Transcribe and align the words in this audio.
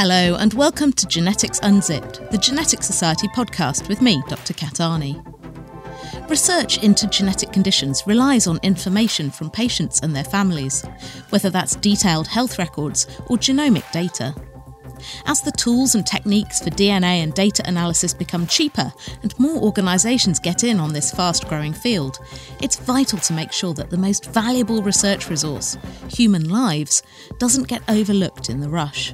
Hello, 0.00 0.36
and 0.36 0.54
welcome 0.54 0.92
to 0.92 1.08
Genetics 1.08 1.58
Unzipped, 1.64 2.30
the 2.30 2.38
Genetic 2.38 2.84
Society 2.84 3.26
podcast 3.34 3.88
with 3.88 4.00
me, 4.00 4.22
Dr. 4.28 4.54
Kat 4.54 4.74
Arney. 4.74 5.20
Research 6.30 6.80
into 6.84 7.08
genetic 7.08 7.50
conditions 7.50 8.04
relies 8.06 8.46
on 8.46 8.60
information 8.62 9.28
from 9.28 9.50
patients 9.50 9.98
and 9.98 10.14
their 10.14 10.22
families, 10.22 10.82
whether 11.30 11.50
that's 11.50 11.74
detailed 11.74 12.28
health 12.28 12.60
records 12.60 13.08
or 13.26 13.36
genomic 13.36 13.90
data. 13.90 14.32
As 15.26 15.42
the 15.42 15.50
tools 15.50 15.96
and 15.96 16.06
techniques 16.06 16.60
for 16.60 16.70
DNA 16.70 17.24
and 17.24 17.34
data 17.34 17.64
analysis 17.66 18.14
become 18.14 18.46
cheaper 18.46 18.92
and 19.24 19.36
more 19.40 19.60
organisations 19.60 20.38
get 20.38 20.62
in 20.62 20.78
on 20.78 20.92
this 20.92 21.10
fast 21.10 21.48
growing 21.48 21.72
field, 21.72 22.20
it's 22.62 22.76
vital 22.76 23.18
to 23.18 23.32
make 23.32 23.50
sure 23.50 23.74
that 23.74 23.90
the 23.90 23.98
most 23.98 24.26
valuable 24.26 24.80
research 24.80 25.28
resource, 25.28 25.76
human 26.08 26.48
lives, 26.48 27.02
doesn't 27.40 27.66
get 27.66 27.82
overlooked 27.88 28.48
in 28.48 28.60
the 28.60 28.70
rush. 28.70 29.12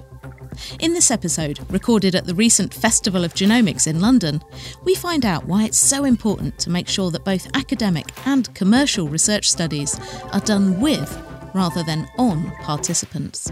In 0.81 0.93
this 0.93 1.11
episode, 1.11 1.61
recorded 1.71 2.15
at 2.15 2.27
the 2.27 2.35
recent 2.35 2.73
Festival 2.73 3.25
of 3.25 3.35
Genomics 3.35 3.87
in 3.87 4.01
London, 4.01 4.43
we 4.85 4.95
find 4.95 5.25
out 5.25 5.47
why 5.47 5.65
it's 5.65 5.79
so 5.79 6.05
important 6.05 6.59
to 6.61 6.71
make 6.71 6.89
sure 6.89 7.11
that 7.11 7.25
both 7.25 7.49
academic 7.55 8.07
and 8.27 8.55
commercial 8.55 9.09
research 9.09 9.51
studies 9.51 9.99
are 10.33 10.41
done 10.41 10.81
with 10.81 11.21
rather 11.55 11.83
than 11.83 12.09
on 12.19 12.51
participants. 12.63 13.51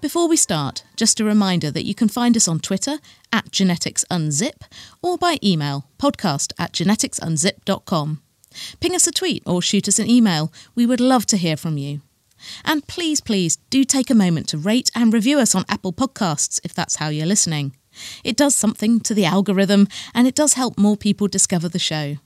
Before 0.00 0.28
we 0.28 0.36
start, 0.36 0.84
just 0.94 1.20
a 1.20 1.24
reminder 1.24 1.70
that 1.70 1.84
you 1.84 1.94
can 1.94 2.08
find 2.08 2.36
us 2.36 2.46
on 2.46 2.60
Twitter 2.60 2.98
at 3.32 3.50
GeneticsUnzip 3.50 4.62
or 5.02 5.18
by 5.18 5.38
email 5.42 5.88
podcast 5.98 6.52
at 6.58 6.72
geneticsunzip.com. 6.72 8.22
Ping 8.80 8.94
us 8.94 9.06
a 9.06 9.12
tweet 9.12 9.42
or 9.46 9.60
shoot 9.60 9.88
us 9.88 9.98
an 9.98 10.08
email. 10.08 10.52
We 10.74 10.86
would 10.86 11.00
love 11.00 11.26
to 11.26 11.36
hear 11.36 11.56
from 11.56 11.76
you. 11.78 12.02
And 12.64 12.86
please, 12.86 13.20
please 13.20 13.56
do 13.70 13.84
take 13.84 14.10
a 14.10 14.14
moment 14.14 14.48
to 14.48 14.58
rate 14.58 14.90
and 14.94 15.12
review 15.12 15.38
us 15.38 15.54
on 15.54 15.64
Apple 15.68 15.92
Podcasts 15.92 16.60
if 16.64 16.74
that's 16.74 16.96
how 16.96 17.08
you're 17.08 17.26
listening. 17.26 17.74
It 18.24 18.36
does 18.36 18.54
something 18.54 19.00
to 19.00 19.14
the 19.14 19.24
algorithm 19.24 19.88
and 20.14 20.26
it 20.26 20.34
does 20.34 20.54
help 20.54 20.78
more 20.78 20.96
people 20.96 21.28
discover 21.28 21.68
the 21.68 21.78
show. 21.78 22.16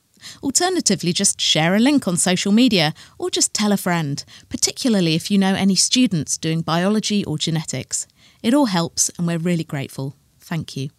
Alternatively, 0.43 1.13
just 1.13 1.41
share 1.41 1.75
a 1.75 1.81
link 1.81 2.07
on 2.07 2.17
social 2.17 2.53
media 2.53 2.93
or 3.19 3.31
just 3.31 3.55
tell 3.55 3.73
a 3.73 3.77
friend, 3.77 4.25
particularly 4.49 5.15
if 5.15 5.31
you 5.31 5.39
know 5.39 5.55
any 5.55 5.75
students 5.75 6.37
doing 6.37 6.61
biology 6.61 7.25
or 7.25 7.39
genetics. 7.39 8.07
It 8.43 8.55
all 8.55 8.67
helps 8.67 9.11
and 9.17 9.27
we're 9.27 9.39
really 9.39 9.65
grateful. 9.65 10.17
Thank 10.41 10.77
you. 10.77 10.91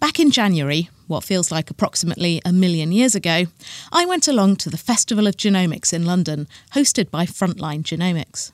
Back 0.00 0.20
in 0.20 0.30
January, 0.30 0.88
what 1.06 1.24
feels 1.24 1.50
like 1.50 1.70
approximately 1.70 2.40
a 2.44 2.52
million 2.52 2.92
years 2.92 3.14
ago, 3.14 3.46
I 3.92 4.06
went 4.06 4.28
along 4.28 4.56
to 4.56 4.70
the 4.70 4.76
Festival 4.76 5.26
of 5.26 5.36
Genomics 5.36 5.92
in 5.92 6.04
London, 6.04 6.48
hosted 6.74 7.10
by 7.10 7.26
Frontline 7.26 7.82
Genomics. 7.82 8.52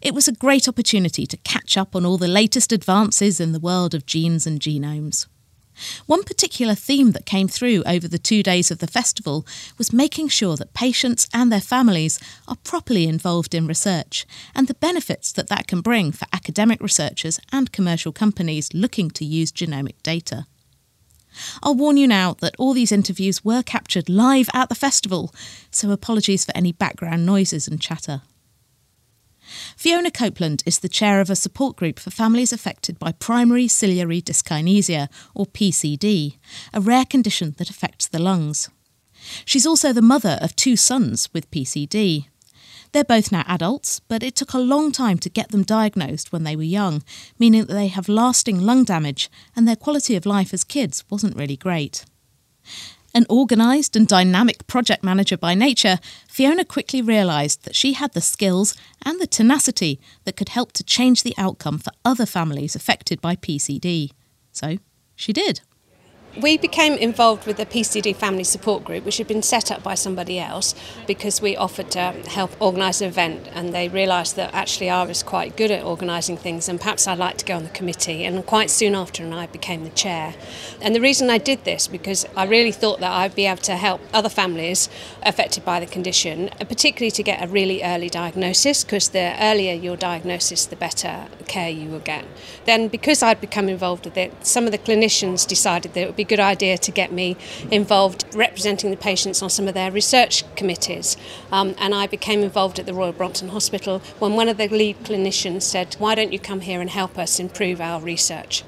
It 0.00 0.14
was 0.14 0.28
a 0.28 0.32
great 0.32 0.68
opportunity 0.68 1.26
to 1.26 1.36
catch 1.38 1.76
up 1.76 1.96
on 1.96 2.04
all 2.04 2.18
the 2.18 2.28
latest 2.28 2.72
advances 2.72 3.40
in 3.40 3.52
the 3.52 3.60
world 3.60 3.94
of 3.94 4.06
genes 4.06 4.46
and 4.46 4.60
genomes. 4.60 5.26
One 6.06 6.22
particular 6.22 6.74
theme 6.74 7.12
that 7.12 7.26
came 7.26 7.48
through 7.48 7.82
over 7.86 8.06
the 8.06 8.18
two 8.18 8.42
days 8.42 8.70
of 8.70 8.78
the 8.78 8.86
festival 8.86 9.46
was 9.78 9.92
making 9.92 10.28
sure 10.28 10.56
that 10.56 10.74
patients 10.74 11.26
and 11.32 11.50
their 11.50 11.60
families 11.60 12.20
are 12.46 12.56
properly 12.62 13.06
involved 13.06 13.54
in 13.54 13.66
research 13.66 14.26
and 14.54 14.68
the 14.68 14.74
benefits 14.74 15.32
that 15.32 15.48
that 15.48 15.66
can 15.66 15.80
bring 15.80 16.12
for 16.12 16.26
academic 16.32 16.80
researchers 16.80 17.40
and 17.50 17.72
commercial 17.72 18.12
companies 18.12 18.72
looking 18.74 19.10
to 19.12 19.24
use 19.24 19.50
genomic 19.50 19.94
data. 20.02 20.46
I'll 21.62 21.74
warn 21.74 21.96
you 21.96 22.06
now 22.06 22.34
that 22.40 22.54
all 22.58 22.72
these 22.72 22.92
interviews 22.92 23.44
were 23.44 23.62
captured 23.62 24.08
live 24.08 24.48
at 24.52 24.68
the 24.68 24.74
festival, 24.74 25.34
so 25.70 25.90
apologies 25.90 26.44
for 26.44 26.56
any 26.56 26.72
background 26.72 27.26
noises 27.26 27.68
and 27.68 27.80
chatter. 27.80 28.22
Fiona 29.76 30.10
Copeland 30.10 30.62
is 30.64 30.78
the 30.78 30.88
chair 30.88 31.20
of 31.20 31.28
a 31.28 31.36
support 31.36 31.76
group 31.76 31.98
for 31.98 32.10
families 32.10 32.52
affected 32.52 32.98
by 32.98 33.12
primary 33.12 33.68
ciliary 33.68 34.22
dyskinesia, 34.22 35.08
or 35.34 35.46
PCD, 35.46 36.38
a 36.72 36.80
rare 36.80 37.04
condition 37.04 37.54
that 37.58 37.70
affects 37.70 38.08
the 38.08 38.18
lungs. 38.18 38.70
She's 39.44 39.66
also 39.66 39.92
the 39.92 40.02
mother 40.02 40.38
of 40.40 40.56
two 40.56 40.76
sons 40.76 41.28
with 41.32 41.50
PCD. 41.50 42.26
They're 42.92 43.04
both 43.04 43.32
now 43.32 43.44
adults, 43.46 44.00
but 44.00 44.22
it 44.22 44.36
took 44.36 44.52
a 44.52 44.58
long 44.58 44.92
time 44.92 45.18
to 45.18 45.30
get 45.30 45.50
them 45.50 45.62
diagnosed 45.62 46.30
when 46.30 46.44
they 46.44 46.56
were 46.56 46.62
young, 46.62 47.02
meaning 47.38 47.64
that 47.64 47.72
they 47.72 47.88
have 47.88 48.08
lasting 48.08 48.60
lung 48.60 48.84
damage 48.84 49.30
and 49.56 49.66
their 49.66 49.76
quality 49.76 50.14
of 50.14 50.26
life 50.26 50.52
as 50.52 50.62
kids 50.62 51.02
wasn't 51.08 51.36
really 51.36 51.56
great. 51.56 52.04
An 53.14 53.26
organised 53.28 53.96
and 53.96 54.06
dynamic 54.06 54.66
project 54.66 55.02
manager 55.02 55.36
by 55.36 55.54
nature, 55.54 55.98
Fiona 56.28 56.64
quickly 56.64 57.02
realised 57.02 57.64
that 57.64 57.76
she 57.76 57.94
had 57.94 58.12
the 58.12 58.20
skills 58.20 58.74
and 59.04 59.20
the 59.20 59.26
tenacity 59.26 60.00
that 60.24 60.36
could 60.36 60.50
help 60.50 60.72
to 60.72 60.84
change 60.84 61.22
the 61.22 61.34
outcome 61.36 61.78
for 61.78 61.92
other 62.04 62.24
families 62.24 62.74
affected 62.74 63.20
by 63.20 63.36
PCD. 63.36 64.12
So 64.50 64.78
she 65.14 65.32
did. 65.32 65.60
We 66.40 66.56
became 66.56 66.94
involved 66.94 67.46
with 67.46 67.58
the 67.58 67.66
PCD 67.66 68.16
family 68.16 68.44
support 68.44 68.84
group, 68.84 69.04
which 69.04 69.18
had 69.18 69.28
been 69.28 69.42
set 69.42 69.70
up 69.70 69.82
by 69.82 69.94
somebody 69.94 70.38
else 70.38 70.74
because 71.06 71.42
we 71.42 71.58
offered 71.58 71.90
to 71.90 72.00
help 72.26 72.50
organise 72.58 73.02
an 73.02 73.08
event, 73.08 73.50
and 73.52 73.74
they 73.74 73.88
realised 73.88 74.36
that 74.36 74.54
actually 74.54 74.88
I 74.88 75.04
was 75.04 75.22
quite 75.22 75.58
good 75.58 75.70
at 75.70 75.84
organising 75.84 76.38
things, 76.38 76.70
and 76.70 76.80
perhaps 76.80 77.06
I'd 77.06 77.18
like 77.18 77.36
to 77.38 77.44
go 77.44 77.56
on 77.56 77.64
the 77.64 77.68
committee. 77.68 78.24
And 78.24 78.46
quite 78.46 78.70
soon 78.70 78.94
after, 78.94 79.22
and 79.22 79.34
I 79.34 79.46
became 79.46 79.84
the 79.84 79.90
chair. 79.90 80.34
And 80.80 80.94
the 80.94 81.02
reason 81.02 81.28
I 81.28 81.36
did 81.36 81.64
this 81.64 81.86
because 81.86 82.24
I 82.34 82.46
really 82.46 82.72
thought 82.72 83.00
that 83.00 83.12
I'd 83.12 83.34
be 83.34 83.44
able 83.44 83.60
to 83.62 83.76
help 83.76 84.00
other 84.14 84.30
families 84.30 84.88
affected 85.22 85.66
by 85.66 85.80
the 85.80 85.86
condition, 85.86 86.48
particularly 86.60 87.10
to 87.10 87.22
get 87.22 87.44
a 87.44 87.46
really 87.46 87.82
early 87.82 88.08
diagnosis, 88.08 88.84
because 88.84 89.10
the 89.10 89.36
earlier 89.38 89.74
your 89.74 89.98
diagnosis, 89.98 90.64
the 90.64 90.76
better 90.76 91.26
care 91.46 91.68
you 91.68 91.90
will 91.90 92.00
get. 92.00 92.24
Then, 92.64 92.88
because 92.88 93.22
I'd 93.22 93.40
become 93.40 93.68
involved 93.68 94.06
with 94.06 94.16
it, 94.16 94.46
some 94.46 94.64
of 94.64 94.72
the 94.72 94.78
clinicians 94.78 95.46
decided 95.46 95.92
that 95.92 96.00
it 96.00 96.06
would 96.06 96.16
be 96.16 96.21
a 96.22 96.24
good 96.24 96.40
idea 96.40 96.78
to 96.78 96.90
get 96.90 97.12
me 97.12 97.36
involved 97.70 98.24
representing 98.34 98.90
the 98.90 98.96
patients 98.96 99.42
on 99.42 99.50
some 99.50 99.68
of 99.68 99.74
their 99.74 99.90
research 99.90 100.42
committees. 100.56 101.16
Um, 101.50 101.74
and 101.78 101.94
I 101.94 102.06
became 102.06 102.42
involved 102.42 102.78
at 102.78 102.86
the 102.86 102.94
Royal 102.94 103.12
Brompton 103.12 103.48
Hospital 103.50 104.00
when 104.18 104.34
one 104.34 104.48
of 104.48 104.56
the 104.56 104.68
lead 104.68 104.98
clinicians 105.04 105.62
said, 105.62 105.96
Why 105.98 106.14
don't 106.14 106.32
you 106.32 106.38
come 106.38 106.60
here 106.60 106.80
and 106.80 106.90
help 106.90 107.18
us 107.18 107.38
improve 107.38 107.80
our 107.80 108.00
research? 108.00 108.64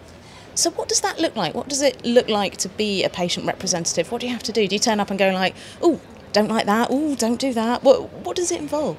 So, 0.54 0.70
what 0.70 0.88
does 0.88 1.00
that 1.00 1.19
look 1.19 1.34
like? 1.34 1.54
What 1.54 1.69
does 1.69 1.82
it 1.82 2.04
look 2.04 2.28
like 2.28 2.56
to 2.59 2.69
be 2.69 3.03
a 3.03 3.09
patient 3.09 3.47
representative? 3.47 4.12
What 4.12 4.20
do 4.20 4.26
you 4.26 4.32
have 4.32 4.43
to 4.44 4.53
do? 4.53 4.69
Do 4.69 4.75
you 4.75 4.78
turn 4.81 5.00
up 5.00 5.10
and 5.10 5.19
go 5.19 5.31
like, 5.32 5.56
"Oh, 5.82 6.00
don't 6.32 6.48
like 6.48 6.66
that. 6.66 6.88
Oh, 6.91 7.16
don't 7.16 7.41
do 7.41 7.53
that." 7.54 7.82
What 7.82 8.12
What 8.25 8.37
does 8.37 8.53
it 8.53 8.60
involve? 8.60 8.98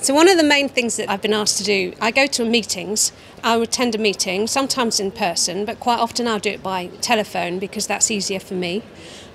So, 0.00 0.14
one 0.14 0.28
of 0.28 0.36
the 0.36 0.44
main 0.44 0.68
things 0.68 0.96
that 0.96 1.10
I've 1.10 1.22
been 1.22 1.34
asked 1.34 1.58
to 1.58 1.64
do, 1.64 1.92
I 2.00 2.12
go 2.12 2.28
to 2.28 2.44
meetings, 2.44 3.10
I 3.42 3.56
attend 3.56 3.96
a 3.96 3.98
meeting, 3.98 4.46
sometimes 4.46 5.00
in 5.00 5.10
person, 5.10 5.64
but 5.64 5.80
quite 5.80 5.98
often 5.98 6.28
I'll 6.28 6.38
do 6.38 6.50
it 6.50 6.62
by 6.62 6.86
telephone 7.00 7.58
because 7.58 7.88
that's 7.88 8.08
easier 8.08 8.38
for 8.38 8.54
me. 8.54 8.84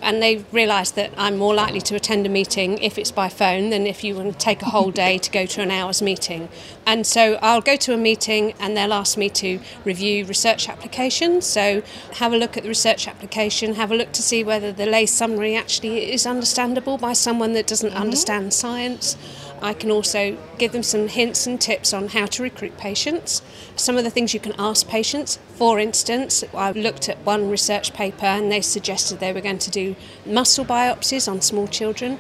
And 0.02 0.22
they 0.22 0.46
realise 0.54 0.92
that 0.92 1.12
I'm 1.18 1.38
more 1.38 1.54
likely 1.54 1.82
to 1.82 1.96
attend 1.96 2.26
a 2.26 2.30
meeting 2.30 2.78
if 2.78 2.98
it's 2.98 3.12
by 3.12 3.28
phone 3.28 3.72
than 3.72 3.86
if 3.86 4.06
you 4.06 4.16
want 4.16 4.34
to 4.34 4.38
take 4.38 4.62
a 4.62 4.66
whole 4.66 4.92
day 4.92 5.18
to 5.18 5.32
go 5.32 5.46
to 5.46 5.62
an 5.62 5.72
hour's 5.72 6.02
meeting. 6.02 6.48
And 6.86 7.06
so 7.06 7.40
I'll 7.42 7.62
go 7.62 7.76
to 7.78 7.94
a 7.94 7.98
meeting 7.98 8.54
and 8.60 8.76
they'll 8.76 8.94
ask 8.94 9.18
me 9.18 9.30
to 9.30 9.60
review 9.84 10.26
research 10.26 10.68
applications. 10.68 11.46
So 11.46 11.84
have 12.16 12.34
a 12.34 12.38
look 12.38 12.56
at 12.58 12.64
the 12.64 12.70
research 12.70 13.08
application, 13.08 13.76
have 13.76 13.92
a 13.92 13.96
look 13.96 14.14
to 14.14 14.22
see 14.22 14.44
whether 14.44 14.72
the 14.72 14.86
lay 14.86 15.06
summary 15.06 15.56
actually 15.56 16.12
is 16.12 16.26
understandable 16.26 16.98
by 16.98 17.14
someone 17.14 17.54
that 17.54 17.68
doesn't 17.68 17.92
mm-hmm. 17.92 18.02
understand 18.02 18.54
science. 18.54 19.18
I 19.64 19.74
can 19.74 19.90
also 19.90 20.38
give 20.58 20.74
them 20.74 20.84
some 20.84 21.08
hints 21.08 21.48
and 21.48 21.60
tips 21.60 21.94
on 21.94 22.10
how 22.10 22.26
to 22.26 22.44
recruit 22.44 22.78
patients. 22.78 23.42
Some 23.78 23.98
of 23.98 24.04
the 24.04 24.10
things 24.10 24.34
you 24.34 24.42
can 24.42 24.54
ask 24.60 24.86
patients. 24.88 25.40
For 25.56 25.80
instance, 25.80 26.44
I 26.54 26.74
looked 26.74 27.08
at 27.08 27.18
one 27.20 27.50
research 27.50 27.94
paper 27.94 28.26
and 28.26 28.52
they 28.52 28.60
suggested 28.60 29.22
they 29.22 29.32
were 29.32 29.40
going 29.40 29.60
to 29.60 29.72
do 29.72 29.96
muscle 30.26 30.66
biopsies 30.66 31.32
on 31.32 31.40
small 31.40 31.68
children. 31.68 32.20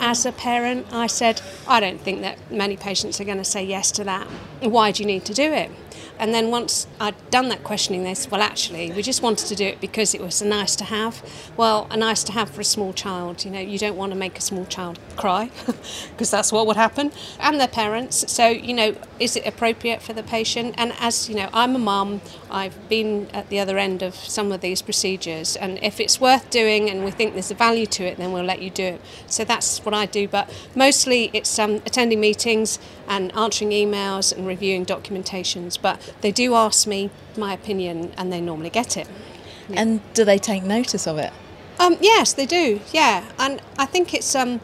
As 0.00 0.24
a 0.24 0.32
parent, 0.32 0.86
I 0.90 1.08
said, 1.08 1.42
I 1.66 1.78
don't 1.78 2.00
think 2.00 2.22
that 2.22 2.50
many 2.50 2.78
patients 2.78 3.20
are 3.20 3.24
going 3.24 3.36
to 3.36 3.44
say 3.44 3.62
yes 3.62 3.92
to 3.92 4.04
that. 4.04 4.26
Why 4.62 4.90
do 4.90 5.02
you 5.02 5.06
need 5.06 5.26
to 5.26 5.34
do 5.34 5.52
it? 5.52 5.70
And 6.18 6.34
then 6.34 6.50
once 6.50 6.86
I'd 7.00 7.14
done 7.30 7.48
that 7.48 7.64
questioning, 7.64 8.02
they 8.04 8.14
said, 8.14 8.30
well, 8.30 8.42
actually, 8.42 8.90
we 8.92 9.02
just 9.02 9.22
wanted 9.22 9.46
to 9.48 9.54
do 9.54 9.64
it 9.64 9.80
because 9.80 10.14
it 10.14 10.20
was 10.20 10.42
a 10.42 10.46
nice 10.46 10.74
to 10.76 10.84
have. 10.84 11.22
Well, 11.56 11.86
a 11.90 11.96
nice 11.96 12.24
to 12.24 12.32
have 12.32 12.50
for 12.50 12.60
a 12.60 12.64
small 12.64 12.92
child. 12.92 13.44
You 13.44 13.50
know, 13.50 13.60
you 13.60 13.78
don't 13.78 13.96
want 13.96 14.12
to 14.12 14.18
make 14.18 14.38
a 14.38 14.40
small 14.40 14.66
child 14.66 14.98
cry 15.16 15.50
because 16.10 16.30
that's 16.30 16.52
what 16.52 16.66
would 16.66 16.76
happen, 16.76 17.12
and 17.40 17.60
their 17.60 17.68
parents. 17.68 18.30
So, 18.30 18.48
you 18.48 18.74
know, 18.74 18.96
is 19.18 19.36
it 19.36 19.46
appropriate 19.46 20.02
for 20.02 20.12
the 20.12 20.22
patient? 20.22 20.74
And 20.78 20.92
as 20.98 21.28
you 21.28 21.36
know, 21.36 21.48
I'm 21.52 21.74
a 21.74 21.78
mum. 21.78 22.20
I've 22.50 22.88
been 22.88 23.28
at 23.32 23.48
the 23.48 23.60
other 23.60 23.78
end 23.78 24.02
of 24.02 24.14
some 24.14 24.52
of 24.52 24.60
these 24.60 24.82
procedures, 24.82 25.56
and 25.56 25.78
if 25.82 26.00
it's 26.00 26.20
worth 26.20 26.50
doing 26.50 26.90
and 26.90 27.04
we 27.04 27.10
think 27.10 27.34
there's 27.34 27.50
a 27.50 27.54
value 27.54 27.86
to 27.86 28.04
it, 28.04 28.16
then 28.16 28.32
we'll 28.32 28.44
let 28.44 28.62
you 28.62 28.70
do 28.70 28.84
it. 28.84 29.00
So 29.26 29.44
that's 29.44 29.84
what 29.84 29.94
I 29.94 30.06
do. 30.06 30.28
But 30.28 30.52
mostly 30.74 31.30
it's 31.32 31.58
um, 31.58 31.76
attending 31.86 32.20
meetings 32.20 32.78
and 33.06 33.34
answering 33.36 33.70
emails 33.70 34.36
and 34.36 34.46
reviewing 34.46 34.84
documentations. 34.84 35.80
But 35.80 36.07
they 36.20 36.32
do 36.32 36.54
ask 36.54 36.86
me 36.86 37.10
my 37.36 37.52
opinion 37.52 38.12
and 38.16 38.32
they 38.32 38.40
normally 38.40 38.70
get 38.70 38.96
it. 38.96 39.08
And 39.70 40.00
do 40.14 40.24
they 40.24 40.38
take 40.38 40.62
notice 40.62 41.06
of 41.06 41.18
it? 41.18 41.32
Um, 41.78 41.96
yes, 42.00 42.32
they 42.32 42.46
do. 42.46 42.80
Yeah, 42.92 43.24
and 43.38 43.60
I 43.78 43.86
think 43.86 44.14
it's 44.14 44.34
um, 44.34 44.60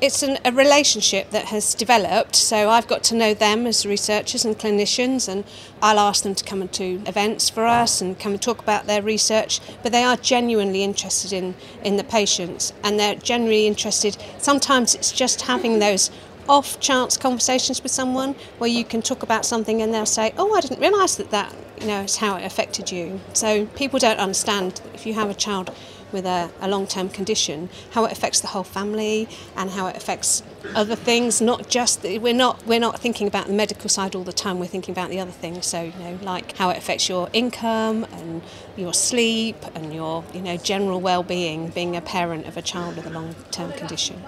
it's 0.00 0.22
an, 0.22 0.38
a 0.44 0.52
relationship 0.52 1.30
that 1.30 1.46
has 1.46 1.74
developed. 1.74 2.36
So 2.36 2.70
I've 2.70 2.86
got 2.86 3.02
to 3.04 3.14
know 3.14 3.34
them 3.34 3.66
as 3.66 3.84
researchers 3.84 4.44
and 4.44 4.58
clinicians, 4.58 5.28
and 5.28 5.44
I'll 5.82 5.98
ask 5.98 6.22
them 6.22 6.34
to 6.34 6.44
come 6.44 6.66
to 6.68 7.02
events 7.06 7.48
for 7.48 7.66
us 7.66 8.00
and 8.00 8.18
come 8.18 8.32
and 8.32 8.42
talk 8.42 8.60
about 8.60 8.86
their 8.86 9.02
research. 9.02 9.60
But 9.82 9.92
they 9.92 10.04
are 10.04 10.16
genuinely 10.16 10.82
interested 10.82 11.32
in, 11.32 11.54
in 11.82 11.96
the 11.96 12.04
patients, 12.04 12.72
and 12.82 12.98
they're 12.98 13.16
genuinely 13.16 13.66
interested. 13.66 14.16
Sometimes 14.38 14.94
it's 14.94 15.12
just 15.12 15.42
having 15.42 15.78
those 15.78 16.10
off 16.48 16.80
chance 16.80 17.16
conversations 17.16 17.82
with 17.82 17.92
someone 17.92 18.34
where 18.58 18.70
you 18.70 18.84
can 18.84 19.02
talk 19.02 19.22
about 19.22 19.44
something 19.44 19.82
and 19.82 19.92
they'll 19.92 20.06
say, 20.06 20.32
Oh, 20.36 20.54
I 20.54 20.60
didn't 20.60 20.80
realise 20.80 21.16
that 21.16 21.30
that 21.30 21.54
you 21.80 21.86
know, 21.86 22.00
is 22.00 22.16
how 22.16 22.36
it 22.36 22.44
affected 22.44 22.90
you. 22.90 23.20
So 23.32 23.66
people 23.66 23.98
don't 23.98 24.18
understand 24.18 24.80
if 24.94 25.06
you 25.06 25.14
have 25.14 25.30
a 25.30 25.34
child 25.34 25.70
with 26.10 26.24
a, 26.24 26.50
a 26.60 26.68
long 26.68 26.86
term 26.86 27.08
condition, 27.08 27.68
how 27.90 28.04
it 28.04 28.12
affects 28.12 28.40
the 28.40 28.48
whole 28.48 28.64
family 28.64 29.28
and 29.56 29.70
how 29.70 29.86
it 29.86 29.96
affects 29.96 30.42
other 30.74 30.96
things, 30.96 31.40
not 31.40 31.68
just 31.68 32.02
we're 32.02 32.32
not 32.32 32.64
we're 32.66 32.80
not 32.80 32.98
thinking 32.98 33.26
about 33.26 33.46
the 33.46 33.52
medical 33.52 33.88
side 33.88 34.14
all 34.14 34.24
the 34.24 34.32
time, 34.32 34.58
we're 34.58 34.66
thinking 34.66 34.92
about 34.92 35.10
the 35.10 35.20
other 35.20 35.30
things. 35.30 35.66
So, 35.66 35.82
you 35.82 35.98
know, 35.98 36.18
like 36.22 36.56
how 36.56 36.70
it 36.70 36.78
affects 36.78 37.08
your 37.08 37.28
income 37.32 38.04
and 38.12 38.42
your 38.76 38.94
sleep 38.94 39.56
and 39.74 39.92
your, 39.94 40.24
you 40.32 40.40
know, 40.40 40.56
general 40.56 41.00
well 41.00 41.22
being, 41.22 41.68
being 41.68 41.96
a 41.96 42.00
parent 42.00 42.46
of 42.46 42.56
a 42.56 42.62
child 42.62 42.96
with 42.96 43.06
a 43.06 43.10
long 43.10 43.34
term 43.50 43.72
condition. 43.72 44.22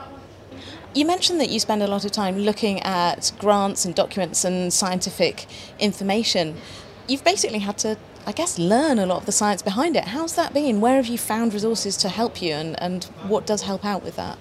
You 0.92 1.04
mentioned 1.04 1.40
that 1.40 1.50
you 1.50 1.60
spend 1.60 1.84
a 1.84 1.86
lot 1.86 2.04
of 2.04 2.10
time 2.10 2.36
looking 2.38 2.80
at 2.80 3.30
grants 3.38 3.84
and 3.84 3.94
documents 3.94 4.44
and 4.44 4.72
scientific 4.72 5.46
information. 5.78 6.56
You've 7.06 7.22
basically 7.22 7.60
had 7.60 7.78
to, 7.78 7.96
I 8.26 8.32
guess, 8.32 8.58
learn 8.58 8.98
a 8.98 9.06
lot 9.06 9.18
of 9.18 9.26
the 9.26 9.30
science 9.30 9.62
behind 9.62 9.96
it. 9.96 10.06
How's 10.06 10.34
that 10.34 10.52
been? 10.52 10.80
Where 10.80 10.96
have 10.96 11.06
you 11.06 11.16
found 11.16 11.54
resources 11.54 11.96
to 11.98 12.08
help 12.08 12.42
you 12.42 12.54
and, 12.54 12.80
and 12.82 13.04
what 13.22 13.46
does 13.46 13.62
help 13.62 13.84
out 13.84 14.02
with 14.02 14.16
that? 14.16 14.36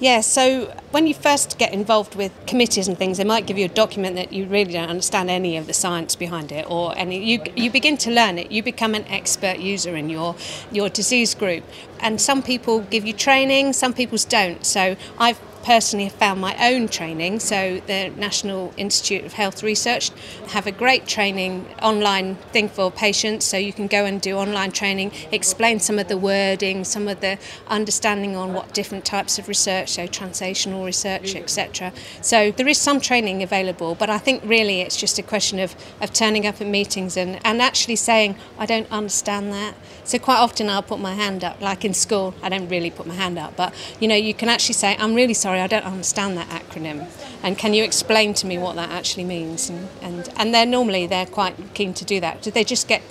Yeah, 0.00 0.22
so 0.22 0.74
when 0.90 1.06
you 1.06 1.14
first 1.14 1.56
get 1.56 1.72
involved 1.72 2.16
with 2.16 2.32
committees 2.46 2.88
and 2.88 2.98
things, 2.98 3.16
they 3.18 3.24
might 3.24 3.46
give 3.46 3.56
you 3.56 3.66
a 3.66 3.68
document 3.68 4.16
that 4.16 4.32
you 4.32 4.44
really 4.46 4.72
don't 4.72 4.88
understand 4.88 5.30
any 5.30 5.56
of 5.56 5.68
the 5.68 5.72
science 5.72 6.16
behind 6.16 6.50
it, 6.50 6.68
or 6.68 6.92
any. 6.98 7.24
You 7.24 7.40
you 7.54 7.70
begin 7.70 7.96
to 7.98 8.10
learn 8.10 8.36
it. 8.36 8.50
You 8.50 8.62
become 8.62 8.94
an 8.94 9.04
expert 9.06 9.60
user 9.60 9.94
in 9.94 10.10
your 10.10 10.34
your 10.72 10.88
disease 10.88 11.34
group, 11.34 11.62
and 12.00 12.20
some 12.20 12.42
people 12.42 12.80
give 12.80 13.06
you 13.06 13.12
training, 13.12 13.72
some 13.72 13.92
people 13.92 14.18
don't. 14.28 14.66
So 14.66 14.96
I've 15.16 15.40
personally 15.64 16.04
have 16.04 16.12
found 16.12 16.40
my 16.40 16.54
own 16.70 16.86
training. 16.86 17.40
So 17.40 17.80
the 17.86 18.10
National 18.10 18.72
Institute 18.76 19.24
of 19.24 19.32
Health 19.32 19.62
Research 19.62 20.10
have 20.48 20.66
a 20.66 20.72
great 20.72 21.06
training 21.06 21.66
online 21.82 22.36
thing 22.52 22.68
for 22.68 22.90
patients. 22.92 23.46
So 23.46 23.56
you 23.56 23.72
can 23.72 23.86
go 23.86 24.04
and 24.04 24.20
do 24.20 24.36
online 24.36 24.72
training, 24.72 25.10
explain 25.32 25.80
some 25.80 25.98
of 25.98 26.08
the 26.08 26.18
wording, 26.18 26.84
some 26.84 27.08
of 27.08 27.20
the 27.20 27.38
understanding 27.66 28.36
on 28.36 28.52
what 28.52 28.74
different 28.74 29.06
types 29.06 29.38
of 29.38 29.48
research, 29.48 29.88
so 29.88 30.06
translational 30.06 30.84
research, 30.84 31.34
etc. 31.34 31.92
So 32.20 32.50
there 32.50 32.68
is 32.68 32.78
some 32.78 33.00
training 33.00 33.42
available, 33.42 33.94
but 33.94 34.10
I 34.10 34.18
think 34.18 34.42
really 34.44 34.82
it's 34.82 34.96
just 34.96 35.18
a 35.18 35.22
question 35.22 35.58
of, 35.58 35.74
of 36.00 36.12
turning 36.12 36.46
up 36.46 36.60
at 36.60 36.66
meetings 36.66 37.16
and, 37.16 37.40
and 37.44 37.62
actually 37.62 37.96
saying, 37.96 38.36
I 38.58 38.66
don't 38.66 38.90
understand 38.92 39.52
that. 39.54 39.74
So 40.04 40.18
quite 40.18 40.38
often 40.38 40.68
I'll 40.68 40.82
put 40.82 41.00
my 41.00 41.14
hand 41.14 41.42
up, 41.42 41.62
like 41.62 41.86
in 41.86 41.94
school, 41.94 42.34
I 42.42 42.50
don't 42.50 42.68
really 42.68 42.90
put 42.90 43.06
my 43.06 43.14
hand 43.14 43.38
up, 43.38 43.56
but 43.56 43.72
you 43.98 44.08
know, 44.08 44.14
you 44.14 44.34
can 44.34 44.50
actually 44.50 44.74
say, 44.74 44.94
I'm 44.98 45.14
really 45.14 45.32
sorry 45.32 45.53
sorry, 45.54 45.62
I 45.62 45.66
don't 45.68 45.84
understand 45.84 46.36
that 46.36 46.48
acronym. 46.48 47.06
And 47.42 47.56
can 47.56 47.74
you 47.74 47.84
explain 47.84 48.34
to 48.34 48.46
me 48.46 48.58
what 48.58 48.74
that 48.76 48.90
actually 48.90 49.24
means? 49.24 49.70
And, 49.70 49.88
and, 50.02 50.28
and 50.36 50.54
they're 50.54 50.66
normally, 50.66 51.06
they're 51.06 51.26
quite 51.26 51.74
keen 51.74 51.94
to 51.94 52.04
do 52.04 52.18
that. 52.20 52.42
They 52.42 52.64
just 52.64 52.88
get 52.88 53.02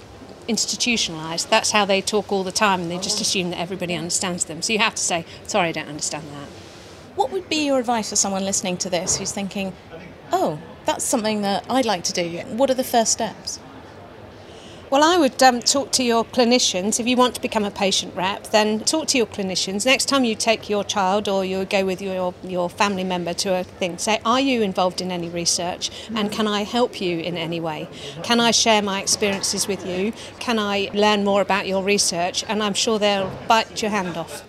institutionalized? 0.48 1.50
That's 1.50 1.72
how 1.72 1.86
they 1.86 2.02
talk 2.02 2.34
all 2.34 2.44
the 2.44 2.52
time 2.52 2.82
and 2.82 2.92
they 2.92 2.98
just 2.98 3.22
assume 3.22 3.52
that 3.52 3.60
everybody 3.60 3.96
understands 3.96 4.44
them. 4.46 4.62
So 4.62 4.74
you 4.74 4.80
have 4.80 4.96
to 4.96 5.02
say, 5.02 5.26
sorry, 5.48 5.70
I 5.70 5.72
don't 5.72 5.88
understand 5.88 6.26
that. 6.32 6.50
What 7.16 7.32
would 7.32 7.48
be 7.48 7.66
your 7.66 7.80
advice 7.80 8.10
for 8.10 8.18
someone 8.18 8.44
listening 8.44 8.76
to 8.78 8.90
this 8.90 9.18
who's 9.18 9.32
thinking, 9.32 9.72
oh, 10.34 10.60
that's 10.86 11.06
something 11.06 11.44
that 11.44 11.66
I'd 11.70 11.86
like 11.86 12.04
to 12.06 12.14
do? 12.14 12.40
What 12.58 12.70
are 12.70 12.74
the 12.74 12.84
first 12.84 13.14
steps? 13.14 13.60
Well, 14.94 15.04
I 15.04 15.18
would 15.18 15.42
um, 15.42 15.60
talk 15.60 15.92
to 15.94 16.04
your 16.04 16.24
clinicians. 16.24 17.00
If 17.00 17.08
you 17.08 17.18
want 17.18 17.34
to 17.34 17.42
become 17.42 17.64
a 17.66 17.72
patient 17.72 18.16
rep, 18.16 18.52
then 18.52 18.80
talk 18.82 19.08
to 19.08 19.18
your 19.18 19.26
clinicians. 19.26 19.88
Next 19.88 20.06
time 20.06 20.24
you 20.24 20.36
take 20.36 20.70
your 20.70 20.84
child 20.84 21.28
or 21.28 21.44
you 21.44 21.66
go 21.66 21.84
with 21.84 22.00
your, 22.00 22.36
your 22.44 22.70
family 22.70 23.04
member 23.04 23.34
to 23.34 23.56
a 23.56 23.64
thing, 23.64 23.98
say, 23.98 24.22
Are 24.24 24.40
you 24.40 24.62
involved 24.62 25.02
in 25.02 25.10
any 25.10 25.30
research? 25.30 25.90
And 26.14 26.32
can 26.32 26.48
I 26.48 26.62
help 26.62 27.02
you 27.02 27.18
in 27.18 27.38
any 27.38 27.60
way? 27.60 27.90
Can 28.22 28.40
I 28.40 28.52
share 28.52 28.84
my 28.84 29.02
experiences 29.02 29.68
with 29.68 29.84
you? 29.84 30.14
Can 30.38 30.60
I 30.60 30.92
learn 30.94 31.24
more 31.24 31.42
about 31.42 31.66
your 31.66 31.84
research? 31.84 32.46
And 32.48 32.62
I'm 32.62 32.76
sure 32.76 33.00
they'll 33.00 33.32
bite 33.48 33.82
your 33.82 33.90
hand 33.90 34.16
off. 34.16 34.44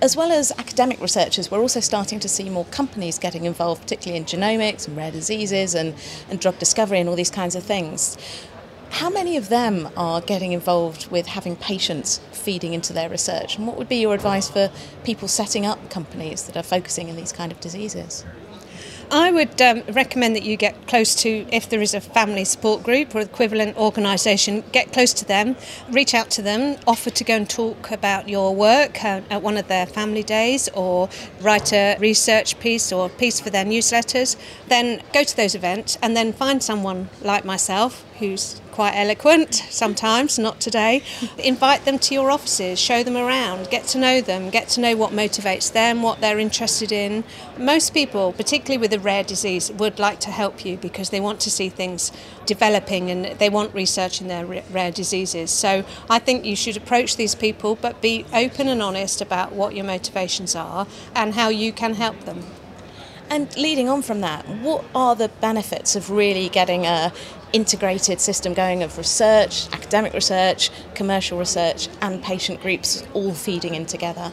As 0.00 0.16
well 0.16 0.32
as 0.32 0.52
academic 0.52 1.02
researchers, 1.02 1.50
we're 1.50 1.60
also 1.60 1.80
starting 1.80 2.18
to 2.20 2.30
see 2.30 2.48
more 2.48 2.64
companies 2.66 3.18
getting 3.18 3.44
involved, 3.44 3.82
particularly 3.82 4.16
in 4.16 4.24
genomics 4.24 4.88
and 4.88 4.96
rare 4.96 5.10
diseases 5.10 5.74
and, 5.74 5.94
and 6.30 6.40
drug 6.40 6.58
discovery 6.58 6.98
and 6.98 7.10
all 7.10 7.14
these 7.14 7.30
kinds 7.30 7.54
of 7.54 7.62
things. 7.62 8.16
How 8.90 9.10
many 9.10 9.36
of 9.36 9.48
them 9.48 9.88
are 9.96 10.20
getting 10.20 10.52
involved 10.52 11.10
with 11.10 11.26
having 11.26 11.56
patients 11.56 12.20
feeding 12.32 12.74
into 12.74 12.92
their 12.92 13.08
research? 13.08 13.56
And 13.56 13.66
what 13.66 13.76
would 13.76 13.88
be 13.88 13.96
your 13.96 14.14
advice 14.14 14.48
for 14.48 14.70
people 15.02 15.28
setting 15.28 15.66
up 15.66 15.90
companies 15.90 16.44
that 16.44 16.56
are 16.56 16.62
focusing 16.62 17.08
in 17.08 17.16
these 17.16 17.32
kind 17.32 17.50
of 17.50 17.60
diseases? 17.60 18.24
I 19.10 19.30
would 19.30 19.60
um, 19.60 19.82
recommend 19.90 20.34
that 20.34 20.44
you 20.44 20.56
get 20.56 20.86
close 20.88 21.14
to, 21.16 21.46
if 21.52 21.68
there 21.68 21.80
is 21.82 21.94
a 21.94 22.00
family 22.00 22.44
support 22.44 22.82
group 22.82 23.14
or 23.14 23.20
equivalent 23.20 23.76
organisation, 23.76 24.64
get 24.72 24.92
close 24.92 25.12
to 25.14 25.24
them, 25.24 25.56
reach 25.90 26.14
out 26.14 26.30
to 26.30 26.42
them, 26.42 26.78
offer 26.86 27.10
to 27.10 27.24
go 27.24 27.34
and 27.34 27.48
talk 27.48 27.90
about 27.90 28.28
your 28.28 28.54
work 28.54 29.04
uh, 29.04 29.20
at 29.30 29.42
one 29.42 29.56
of 29.56 29.68
their 29.68 29.86
family 29.86 30.22
days 30.22 30.68
or 30.70 31.08
write 31.40 31.72
a 31.72 31.96
research 32.00 32.58
piece 32.60 32.92
or 32.92 33.08
piece 33.08 33.40
for 33.40 33.50
their 33.50 33.64
newsletters. 33.64 34.36
Then 34.68 35.02
go 35.12 35.22
to 35.22 35.36
those 35.36 35.54
events 35.54 35.98
and 36.02 36.16
then 36.16 36.32
find 36.32 36.62
someone 36.62 37.10
like 37.20 37.44
myself 37.44 38.04
who's 38.18 38.60
quite 38.70 38.94
eloquent 38.94 39.54
sometimes, 39.54 40.38
not 40.38 40.60
today. 40.60 41.02
Invite 41.38 41.84
them 41.84 41.98
to 42.00 42.14
your 42.14 42.30
offices, 42.30 42.78
show 42.78 43.02
them 43.02 43.16
around, 43.16 43.70
get 43.70 43.84
to 43.88 43.98
know 43.98 44.20
them, 44.20 44.50
get 44.50 44.68
to 44.70 44.80
know 44.80 44.96
what 44.96 45.12
motivates 45.12 45.72
them, 45.72 46.02
what 46.02 46.20
they're 46.20 46.38
interested 46.38 46.90
in. 46.90 47.24
Most 47.58 47.94
people, 47.94 48.32
particularly 48.32 48.78
with 48.78 48.92
a 48.92 48.98
rare 48.98 49.22
disease, 49.22 49.70
would 49.72 49.98
like 49.98 50.20
to 50.20 50.30
help 50.30 50.64
you 50.64 50.76
because 50.76 51.10
they 51.10 51.20
want 51.20 51.40
to 51.40 51.50
see 51.50 51.68
things 51.68 52.10
developing 52.46 53.10
and 53.10 53.38
they 53.38 53.48
want 53.48 53.74
research 53.74 54.20
in 54.20 54.28
their 54.28 54.44
rare 54.44 54.92
diseases. 54.92 55.50
So 55.50 55.84
I 56.10 56.18
think 56.18 56.44
you 56.44 56.56
should 56.56 56.76
approach 56.76 57.16
these 57.16 57.34
people 57.34 57.76
but 57.76 58.00
be 58.00 58.26
open 58.32 58.68
and 58.68 58.82
honest 58.82 59.20
about 59.20 59.52
what 59.52 59.74
your 59.74 59.84
motivations 59.84 60.54
are 60.56 60.86
and 61.14 61.34
how 61.34 61.48
you 61.48 61.72
can 61.72 61.94
help 61.94 62.20
them. 62.24 62.44
And 63.30 63.56
leading 63.56 63.88
on 63.88 64.02
from 64.02 64.20
that, 64.20 64.46
what 64.46 64.84
are 64.94 65.16
the 65.16 65.28
benefits 65.28 65.96
of 65.96 66.10
really 66.10 66.48
getting 66.48 66.86
a 66.86 67.12
integrated 67.54 68.20
system 68.20 68.52
going 68.52 68.82
of 68.82 68.98
research, 68.98 69.68
academic 69.72 70.12
research, 70.12 70.70
commercial 70.94 71.38
research, 71.38 71.88
and 72.02 72.22
patient 72.22 72.60
groups 72.60 73.04
all 73.14 73.32
feeding 73.32 73.74
in 73.74 73.86
together? 73.86 74.32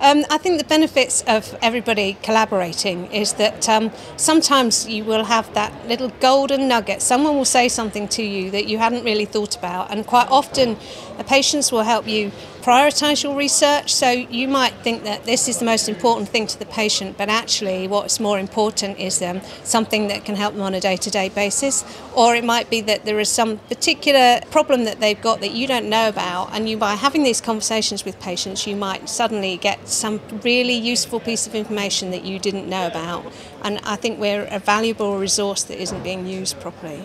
Um, 0.00 0.24
I 0.30 0.38
think 0.38 0.58
the 0.58 0.64
benefits 0.64 1.24
of 1.26 1.58
everybody 1.60 2.16
collaborating 2.22 3.10
is 3.10 3.32
that 3.32 3.68
um, 3.68 3.90
sometimes 4.16 4.86
you 4.86 5.04
will 5.04 5.24
have 5.24 5.52
that 5.54 5.72
little 5.88 6.10
golden 6.20 6.68
nugget. 6.68 7.02
Someone 7.02 7.34
will 7.34 7.44
say 7.44 7.68
something 7.68 8.06
to 8.08 8.22
you 8.22 8.52
that 8.52 8.68
you 8.68 8.78
hadn't 8.78 9.02
really 9.02 9.24
thought 9.24 9.56
about, 9.56 9.90
and 9.90 10.06
quite 10.06 10.28
often, 10.30 10.76
the 11.18 11.24
patients 11.24 11.70
will 11.70 11.82
help 11.82 12.06
you 12.06 12.30
prioritise 12.62 13.22
your 13.22 13.36
research. 13.36 13.92
So 13.94 14.10
you 14.10 14.46
might 14.46 14.74
think 14.84 15.02
that 15.04 15.24
this 15.24 15.48
is 15.48 15.58
the 15.58 15.64
most 15.64 15.88
important 15.88 16.28
thing 16.28 16.46
to 16.46 16.58
the 16.58 16.66
patient, 16.66 17.18
but 17.18 17.28
actually, 17.28 17.88
what's 17.88 18.20
more 18.20 18.38
important 18.38 18.98
is 18.98 19.20
um, 19.20 19.40
something 19.64 20.08
that 20.08 20.24
can 20.24 20.36
help 20.36 20.54
them 20.54 20.62
on 20.62 20.74
a 20.74 20.80
day 20.80 20.96
to 20.96 21.10
day 21.10 21.28
basis. 21.28 21.84
Or 22.14 22.34
it 22.34 22.44
might 22.44 22.70
be 22.70 22.80
that 22.82 23.04
there 23.04 23.18
is 23.18 23.28
some 23.28 23.58
particular 23.58 24.40
problem 24.50 24.84
that 24.84 25.00
they've 25.00 25.20
got 25.20 25.40
that 25.40 25.52
you 25.52 25.66
don't 25.66 25.88
know 25.88 26.08
about, 26.08 26.50
and 26.52 26.68
you, 26.68 26.76
by 26.76 26.94
having 26.94 27.24
these 27.24 27.40
conversations 27.40 28.04
with 28.04 28.18
patients, 28.20 28.66
you 28.66 28.76
might 28.76 29.08
suddenly 29.08 29.56
get 29.56 29.88
some 29.88 30.20
really 30.44 30.74
useful 30.74 31.20
piece 31.20 31.46
of 31.46 31.54
information 31.54 32.10
that 32.12 32.24
you 32.24 32.38
didn't 32.38 32.68
know 32.68 32.86
about. 32.86 33.24
And 33.62 33.80
I 33.84 33.96
think 33.96 34.20
we're 34.20 34.44
a 34.44 34.60
valuable 34.60 35.18
resource 35.18 35.64
that 35.64 35.80
isn't 35.82 36.02
being 36.04 36.26
used 36.26 36.60
properly. 36.60 37.02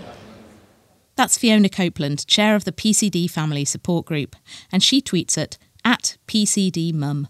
That's 1.15 1.37
Fiona 1.37 1.69
Copeland, 1.69 2.25
chair 2.27 2.55
of 2.55 2.65
the 2.65 2.71
PCD 2.71 3.29
Family 3.29 3.65
Support 3.65 4.05
Group, 4.05 4.35
and 4.71 4.81
she 4.81 5.01
tweets 5.01 5.37
it 5.37 5.57
at 5.85 6.17
PCDMum. 6.27 7.27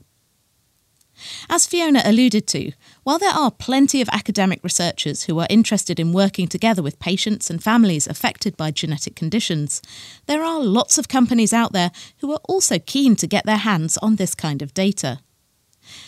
As 1.49 1.67
Fiona 1.67 2.01
alluded 2.03 2.47
to, 2.47 2.71
while 3.03 3.19
there 3.19 3.33
are 3.33 3.51
plenty 3.51 4.01
of 4.01 4.09
academic 4.09 4.63
researchers 4.63 5.23
who 5.23 5.39
are 5.39 5.47
interested 5.49 5.99
in 5.99 6.13
working 6.13 6.47
together 6.47 6.81
with 6.81 6.99
patients 6.99 7.49
and 7.49 7.63
families 7.63 8.07
affected 8.07 8.57
by 8.57 8.71
genetic 8.71 9.15
conditions, 9.15 9.81
there 10.25 10.43
are 10.43 10.63
lots 10.63 10.97
of 10.97 11.07
companies 11.07 11.53
out 11.53 11.71
there 11.71 11.91
who 12.19 12.31
are 12.31 12.41
also 12.45 12.79
keen 12.79 13.15
to 13.17 13.27
get 13.27 13.45
their 13.45 13.57
hands 13.57 13.97
on 13.97 14.15
this 14.15 14.33
kind 14.33 14.61
of 14.61 14.73
data. 14.73 15.19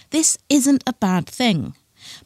This 0.10 0.38
isn't 0.50 0.84
a 0.88 0.94
bad 0.94 1.28
thing. 1.28 1.76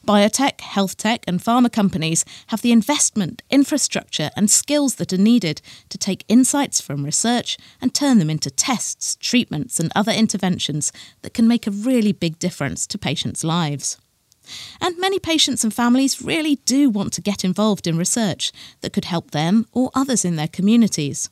Biotech, 0.06 0.60
health 0.60 0.96
tech, 0.96 1.24
and 1.26 1.40
pharma 1.40 1.72
companies 1.72 2.24
have 2.48 2.62
the 2.62 2.72
investment, 2.72 3.42
infrastructure, 3.50 4.30
and 4.36 4.50
skills 4.50 4.96
that 4.96 5.12
are 5.12 5.18
needed 5.18 5.62
to 5.88 5.98
take 5.98 6.24
insights 6.28 6.80
from 6.80 7.04
research 7.04 7.58
and 7.80 7.94
turn 7.94 8.18
them 8.18 8.30
into 8.30 8.50
tests, 8.50 9.16
treatments, 9.16 9.78
and 9.80 9.92
other 9.94 10.12
interventions 10.12 10.92
that 11.22 11.34
can 11.34 11.48
make 11.48 11.66
a 11.66 11.70
really 11.70 12.12
big 12.12 12.38
difference 12.38 12.86
to 12.86 12.98
patients' 12.98 13.44
lives. 13.44 13.98
And 14.80 14.98
many 14.98 15.18
patients 15.18 15.64
and 15.64 15.72
families 15.72 16.22
really 16.22 16.56
do 16.64 16.90
want 16.90 17.12
to 17.14 17.20
get 17.20 17.44
involved 17.44 17.86
in 17.86 17.98
research 17.98 18.52
that 18.80 18.92
could 18.92 19.04
help 19.04 19.30
them 19.30 19.66
or 19.72 19.90
others 19.94 20.24
in 20.24 20.36
their 20.36 20.48
communities. 20.48 21.30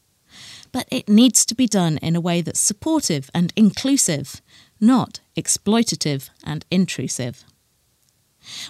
But 0.72 0.86
it 0.90 1.08
needs 1.08 1.46
to 1.46 1.54
be 1.54 1.66
done 1.66 1.98
in 1.98 2.14
a 2.14 2.20
way 2.20 2.42
that's 2.42 2.60
supportive 2.60 3.30
and 3.34 3.52
inclusive, 3.56 4.42
not 4.80 5.20
exploitative 5.36 6.30
and 6.44 6.64
intrusive. 6.70 7.44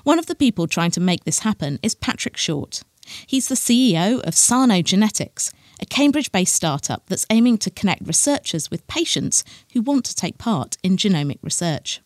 One 0.05 0.19
of 0.19 0.27
the 0.27 0.35
people 0.35 0.67
trying 0.67 0.91
to 0.93 1.01
make 1.01 1.25
this 1.25 1.41
happen 1.41 1.79
is 1.83 1.95
Patrick 1.95 2.37
Short. 2.37 2.83
He's 3.27 3.49
the 3.49 3.55
CEO 3.55 4.21
of 4.21 4.35
Sano 4.35 4.83
Genetics, 4.83 5.53
a 5.81 5.87
Cambridge 5.87 6.31
based 6.31 6.55
startup 6.55 7.07
that's 7.07 7.27
aiming 7.31 7.59
to 7.59 7.71
connect 7.71 8.07
researchers 8.07 8.71
with 8.71 8.87
patients 8.87 9.45
who 9.73 9.83
want 9.83 10.05
to 10.07 10.15
take 10.15 10.39
part 10.39 10.77
in 10.83 10.97
genomic 10.97 11.39
research. 11.43 12.01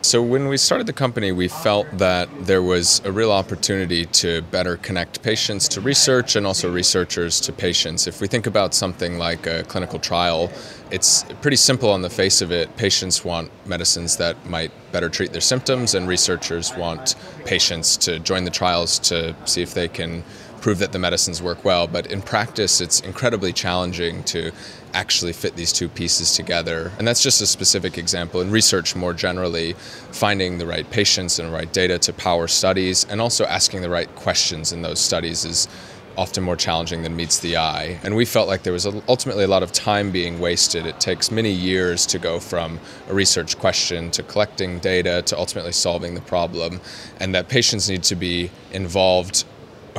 So, 0.00 0.22
when 0.22 0.46
we 0.46 0.56
started 0.56 0.86
the 0.86 0.92
company, 0.92 1.32
we 1.32 1.48
felt 1.48 1.86
that 1.98 2.28
there 2.46 2.62
was 2.62 3.02
a 3.04 3.10
real 3.10 3.32
opportunity 3.32 4.06
to 4.06 4.42
better 4.42 4.76
connect 4.76 5.22
patients 5.22 5.66
to 5.68 5.80
research 5.80 6.36
and 6.36 6.46
also 6.46 6.72
researchers 6.72 7.40
to 7.40 7.52
patients. 7.52 8.06
If 8.06 8.20
we 8.20 8.28
think 8.28 8.46
about 8.46 8.74
something 8.74 9.18
like 9.18 9.46
a 9.48 9.64
clinical 9.64 9.98
trial, 9.98 10.52
it's 10.92 11.24
pretty 11.42 11.56
simple 11.56 11.90
on 11.90 12.02
the 12.02 12.10
face 12.10 12.40
of 12.40 12.52
it. 12.52 12.74
Patients 12.76 13.24
want 13.24 13.50
medicines 13.66 14.16
that 14.18 14.48
might 14.48 14.70
better 14.92 15.08
treat 15.08 15.32
their 15.32 15.40
symptoms, 15.40 15.94
and 15.96 16.06
researchers 16.06 16.74
want 16.76 17.16
patients 17.44 17.96
to 17.98 18.20
join 18.20 18.44
the 18.44 18.50
trials 18.50 19.00
to 19.00 19.34
see 19.46 19.62
if 19.62 19.74
they 19.74 19.88
can 19.88 20.22
prove 20.68 20.80
that 20.80 20.92
the 20.92 20.98
medicines 20.98 21.40
work 21.40 21.64
well. 21.64 21.86
But 21.86 22.08
in 22.08 22.20
practice, 22.20 22.82
it's 22.82 23.00
incredibly 23.00 23.54
challenging 23.54 24.22
to 24.24 24.52
actually 24.92 25.32
fit 25.32 25.56
these 25.56 25.72
two 25.72 25.88
pieces 25.88 26.36
together. 26.36 26.92
And 26.98 27.08
that's 27.08 27.22
just 27.22 27.40
a 27.40 27.46
specific 27.46 27.96
example. 27.96 28.42
In 28.42 28.50
research, 28.50 28.94
more 28.94 29.14
generally, 29.14 29.72
finding 30.12 30.58
the 30.58 30.66
right 30.66 30.84
patients 30.90 31.38
and 31.38 31.48
the 31.48 31.52
right 31.54 31.72
data 31.72 31.98
to 32.00 32.12
power 32.12 32.48
studies 32.48 33.06
and 33.08 33.18
also 33.18 33.46
asking 33.46 33.80
the 33.80 33.88
right 33.88 34.14
questions 34.14 34.70
in 34.70 34.82
those 34.82 35.00
studies 35.00 35.46
is 35.46 35.68
often 36.18 36.42
more 36.42 36.56
challenging 36.56 37.02
than 37.02 37.16
meets 37.16 37.38
the 37.38 37.56
eye. 37.56 37.98
And 38.02 38.14
we 38.14 38.26
felt 38.26 38.46
like 38.46 38.64
there 38.64 38.72
was 38.74 38.84
ultimately 39.08 39.44
a 39.44 39.48
lot 39.48 39.62
of 39.62 39.72
time 39.72 40.10
being 40.10 40.38
wasted. 40.38 40.84
It 40.84 41.00
takes 41.00 41.30
many 41.30 41.52
years 41.52 42.04
to 42.06 42.18
go 42.18 42.40
from 42.40 42.78
a 43.08 43.14
research 43.14 43.58
question 43.58 44.10
to 44.10 44.22
collecting 44.22 44.80
data 44.80 45.22
to 45.22 45.38
ultimately 45.38 45.72
solving 45.72 46.14
the 46.14 46.20
problem, 46.20 46.80
and 47.20 47.34
that 47.34 47.48
patients 47.48 47.88
need 47.88 48.02
to 48.02 48.16
be 48.16 48.50
involved 48.72 49.44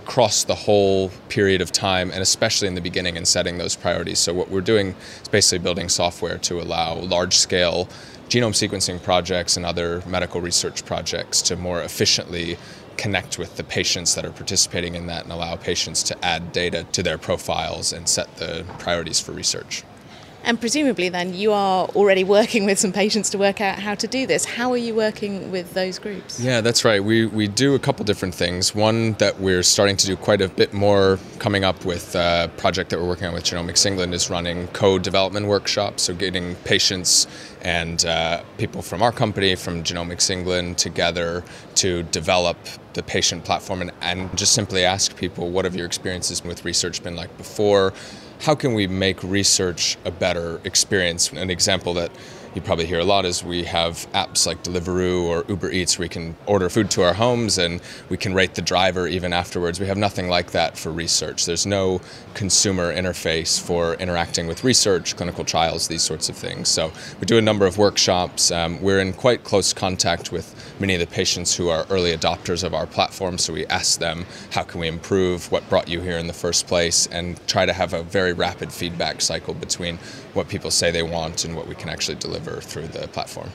across 0.10 0.44
the 0.44 0.56
whole 0.56 1.10
period 1.30 1.62
of 1.62 1.72
time 1.72 2.10
and 2.10 2.20
especially 2.20 2.68
in 2.68 2.74
the 2.74 2.82
beginning 2.82 3.16
in 3.16 3.24
setting 3.24 3.60
those 3.60 3.76
priorities. 3.76 4.18
So 4.18 4.34
what 4.34 4.50
we're 4.50 4.60
doing 4.60 4.96
is 5.22 5.28
basically 5.28 5.60
building 5.60 5.88
software 5.88 6.40
to 6.40 6.60
allow 6.60 6.96
large 6.96 7.36
scale 7.36 7.88
genome 8.28 8.56
sequencing 8.56 9.02
projects 9.04 9.56
and 9.56 9.68
other 9.68 10.02
medical 10.08 10.42
research 10.42 10.84
projects 10.84 11.44
to 11.44 11.56
more 11.56 11.84
efficiently 11.84 12.58
connect 12.98 13.38
with 13.38 13.56
the 13.58 13.64
patients 13.64 14.16
that 14.16 14.26
are 14.26 14.32
participating 14.32 14.96
in 14.96 15.06
that 15.06 15.26
and 15.26 15.32
allow 15.32 15.56
patients 15.56 16.02
to 16.02 16.26
add 16.26 16.52
data 16.52 16.88
to 16.92 17.04
their 17.04 17.20
profiles 17.20 17.94
and 17.94 18.10
set 18.10 18.36
the 18.38 18.66
priorities 18.80 19.20
for 19.20 19.32
research. 19.32 19.84
And 20.44 20.60
presumably, 20.60 21.10
then, 21.10 21.34
you 21.34 21.52
are 21.52 21.86
already 21.90 22.24
working 22.24 22.66
with 22.66 22.80
some 22.80 22.92
patients 22.92 23.30
to 23.32 23.38
work 23.38 23.62
out 23.62 23.80
how 23.80 23.96
to 23.96 24.08
do 24.08 24.26
this. 24.26 24.46
How 24.46 24.72
are 24.72 24.78
you 24.78 24.96
working 24.96 25.52
with 25.52 25.74
those 25.74 26.00
groups? 26.00 26.40
Yeah, 26.40 26.62
that's 26.62 26.86
right. 26.86 27.04
We, 27.04 27.26
we 27.26 27.48
do 27.48 27.76
a 27.76 27.80
couple 27.80 28.06
different 28.06 28.34
things. 28.34 28.74
One 28.74 29.14
that 29.14 29.40
we're 29.40 29.64
starting 29.64 29.98
to 29.98 30.08
do 30.08 30.16
quite 30.16 30.42
a 30.42 30.48
bit 30.48 30.74
more 30.74 31.20
coming 31.40 31.64
up 31.64 31.86
with 31.86 32.16
a 32.16 32.20
uh, 32.20 32.48
project 32.58 32.90
that 32.90 33.00
we're 33.00 33.08
working 33.08 33.28
on 33.28 33.34
with 33.34 33.44
Genomics 33.44 33.86
England 33.86 34.14
is 34.14 34.30
running 34.30 34.68
co-development 34.70 35.48
workshops. 35.48 36.04
So, 36.04 36.14
getting 36.14 36.56
patients 36.56 37.28
and 37.62 38.06
uh, 38.06 38.44
people 38.58 38.82
from 38.82 39.02
our 39.02 39.12
company, 39.12 39.56
from 39.56 39.84
Genomics 39.84 40.30
England, 40.30 40.78
together 40.78 41.44
to 41.76 42.04
develop 42.04 42.58
the 42.94 43.04
patient 43.04 43.44
platform 43.44 43.82
and, 43.82 43.92
and 44.02 44.36
just 44.38 44.54
simply 44.54 44.84
ask 44.84 45.16
people, 45.16 45.50
what 45.52 45.66
have 45.66 45.76
your 45.76 45.86
experiences 45.86 46.44
with 46.44 46.66
research 46.66 47.04
been 47.04 47.16
like 47.16 47.36
before? 47.38 47.94
How 48.40 48.56
can 48.56 48.74
we 48.74 48.88
make 48.88 49.22
research 49.24 49.98
a 50.06 50.12
better 50.12 50.62
experience? 50.64 51.32
An 51.32 51.50
example 51.50 51.94
that 51.96 52.12
you 52.56 52.62
probably 52.62 52.86
hear 52.86 53.00
a 53.00 53.04
lot 53.04 53.26
is 53.26 53.44
we 53.44 53.64
have 53.64 54.08
apps 54.14 54.48
like 54.48 54.64
Deliveroo 54.64 55.24
or 55.24 55.46
Uber 55.48 55.72
Eats 55.72 56.00
where 56.00 56.06
we 56.06 56.10
can 56.10 56.36
order 56.48 56.68
food 56.70 56.90
to 56.92 57.04
our 57.04 57.14
homes 57.14 57.58
and 57.60 57.80
we 58.10 58.18
can 58.18 58.34
rate 58.34 58.56
the 58.56 58.62
driver 58.62 59.08
even 59.08 59.34
afterwards. 59.34 59.80
We 59.80 59.86
have 59.86 59.98
nothing 59.98 60.30
like 60.30 60.52
that 60.52 60.78
for 60.78 60.92
research. 60.92 61.46
There's 61.46 61.68
no 61.68 62.02
consumer 62.34 62.94
interface 62.94 63.62
for 63.62 63.94
interacting 63.96 64.48
with 64.48 64.64
research, 64.64 65.16
clinical 65.16 65.46
trials, 65.46 65.88
these 65.88 66.02
sorts 66.02 66.28
of 66.28 66.36
things. 66.36 66.70
So 66.70 66.92
we 67.20 67.26
do 67.26 67.38
a 67.38 67.42
number 67.42 67.68
of 67.68 67.78
workshops. 67.78 68.52
Um, 68.52 68.82
we're 68.82 69.00
in 69.00 69.14
quite 69.14 69.44
close 69.44 69.72
contact 69.72 70.32
with 70.32 70.56
many 70.80 70.96
of 70.96 71.00
the 71.00 71.08
patients 71.08 71.56
who 71.56 71.70
are 71.70 71.86
early 71.90 72.16
adopters 72.16 72.64
of 72.64 72.74
our 72.74 72.88
platform. 72.88 73.38
So 73.38 73.54
we 73.54 73.68
ask 73.68 74.00
them, 74.00 74.26
how 74.52 74.64
can 74.64 74.80
we 74.80 74.88
improve? 74.88 75.52
What 75.52 75.68
brought 75.70 75.88
you 75.88 76.02
here 76.02 76.18
in 76.18 76.26
the 76.26 76.34
first 76.34 76.66
place? 76.66 77.08
And 77.08 77.46
try 77.48 77.66
to 77.66 77.74
have 77.74 77.94
a 77.94 78.02
very 78.02 78.34
rapid 78.34 78.72
feedback 78.72 79.22
cycle 79.22 79.54
between 79.54 80.00
what 80.40 80.48
people 80.48 80.72
say 80.72 80.90
they 80.90 81.04
want 81.04 81.44
and 81.44 81.54
what 81.54 81.68
we 81.68 81.76
can 81.76 81.90
actually 81.90 82.16
deliver 82.16 82.62
through 82.62 82.88
the 82.88 83.10
platform. 83.10 83.50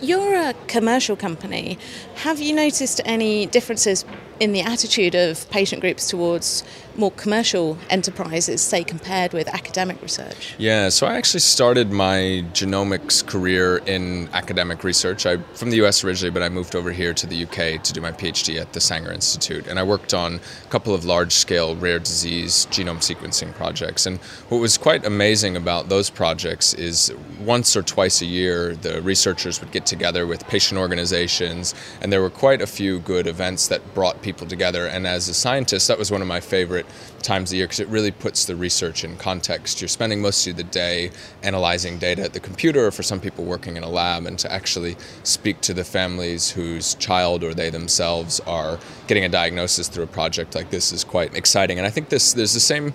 You're 0.00 0.34
a 0.34 0.52
commercial 0.66 1.14
company. 1.14 1.78
Have 2.16 2.40
you 2.40 2.52
noticed 2.52 3.00
any 3.04 3.46
differences 3.46 4.04
in 4.42 4.50
the 4.50 4.60
attitude 4.60 5.14
of 5.14 5.48
patient 5.50 5.80
groups 5.80 6.08
towards 6.08 6.64
more 6.96 7.12
commercial 7.12 7.78
enterprises, 7.90 8.60
say, 8.60 8.82
compared 8.82 9.32
with 9.32 9.46
academic 9.46 10.02
research? 10.02 10.54
Yeah, 10.58 10.88
so 10.88 11.06
I 11.06 11.14
actually 11.14 11.40
started 11.40 11.92
my 11.92 12.44
genomics 12.52 13.24
career 13.24 13.78
in 13.86 14.28
academic 14.32 14.82
research. 14.82 15.24
I'm 15.24 15.44
from 15.54 15.70
the 15.70 15.76
US 15.84 16.02
originally, 16.02 16.32
but 16.32 16.42
I 16.42 16.48
moved 16.48 16.74
over 16.74 16.90
here 16.90 17.14
to 17.14 17.26
the 17.26 17.44
UK 17.44 17.82
to 17.84 17.92
do 17.92 18.00
my 18.00 18.10
PhD 18.10 18.60
at 18.60 18.72
the 18.72 18.80
Sanger 18.80 19.12
Institute. 19.12 19.68
And 19.68 19.78
I 19.78 19.84
worked 19.84 20.12
on 20.12 20.34
a 20.34 20.68
couple 20.70 20.92
of 20.92 21.04
large 21.04 21.32
scale 21.32 21.76
rare 21.76 22.00
disease 22.00 22.66
genome 22.70 22.98
sequencing 22.98 23.54
projects. 23.54 24.06
And 24.06 24.18
what 24.48 24.58
was 24.58 24.76
quite 24.76 25.06
amazing 25.06 25.56
about 25.56 25.88
those 25.88 26.10
projects 26.10 26.74
is 26.74 27.14
once 27.40 27.76
or 27.76 27.82
twice 27.82 28.20
a 28.22 28.26
year, 28.26 28.74
the 28.74 29.00
researchers 29.02 29.60
would 29.60 29.70
get 29.70 29.86
together 29.86 30.26
with 30.26 30.46
patient 30.48 30.80
organizations, 30.80 31.74
and 32.00 32.12
there 32.12 32.20
were 32.20 32.30
quite 32.30 32.60
a 32.60 32.66
few 32.66 32.98
good 33.00 33.26
events 33.28 33.68
that 33.68 33.94
brought 33.94 34.20
people 34.20 34.31
people 34.32 34.46
together. 34.46 34.86
And 34.86 35.06
as 35.06 35.28
a 35.28 35.34
scientist, 35.34 35.88
that 35.88 35.98
was 35.98 36.10
one 36.10 36.22
of 36.22 36.28
my 36.28 36.40
favorite 36.40 36.86
times 37.22 37.52
of 37.52 37.56
year 37.56 37.66
because 37.66 37.80
it 37.80 37.88
really 37.88 38.10
puts 38.10 38.46
the 38.46 38.56
research 38.56 39.04
in 39.04 39.16
context. 39.16 39.80
You're 39.80 39.88
spending 39.88 40.22
most 40.22 40.46
of 40.46 40.56
the 40.56 40.64
day 40.64 41.10
analyzing 41.42 41.98
data 41.98 42.22
at 42.22 42.32
the 42.32 42.40
computer, 42.40 42.86
or 42.86 42.90
for 42.90 43.02
some 43.02 43.20
people 43.20 43.44
working 43.44 43.76
in 43.76 43.82
a 43.82 43.88
lab, 43.88 44.26
and 44.26 44.38
to 44.38 44.50
actually 44.50 44.96
speak 45.22 45.60
to 45.62 45.74
the 45.74 45.84
families 45.84 46.50
whose 46.50 46.94
child 46.94 47.44
or 47.44 47.52
they 47.52 47.68
themselves 47.68 48.40
are 48.40 48.78
getting 49.06 49.24
a 49.24 49.28
diagnosis 49.28 49.88
through 49.88 50.04
a 50.04 50.08
project 50.08 50.54
like 50.54 50.70
this 50.70 50.92
is 50.92 51.04
quite 51.04 51.34
exciting. 51.36 51.78
And 51.78 51.86
I 51.86 51.90
think 51.90 52.08
this 52.08 52.32
there's 52.32 52.54
the 52.54 52.60
same 52.60 52.94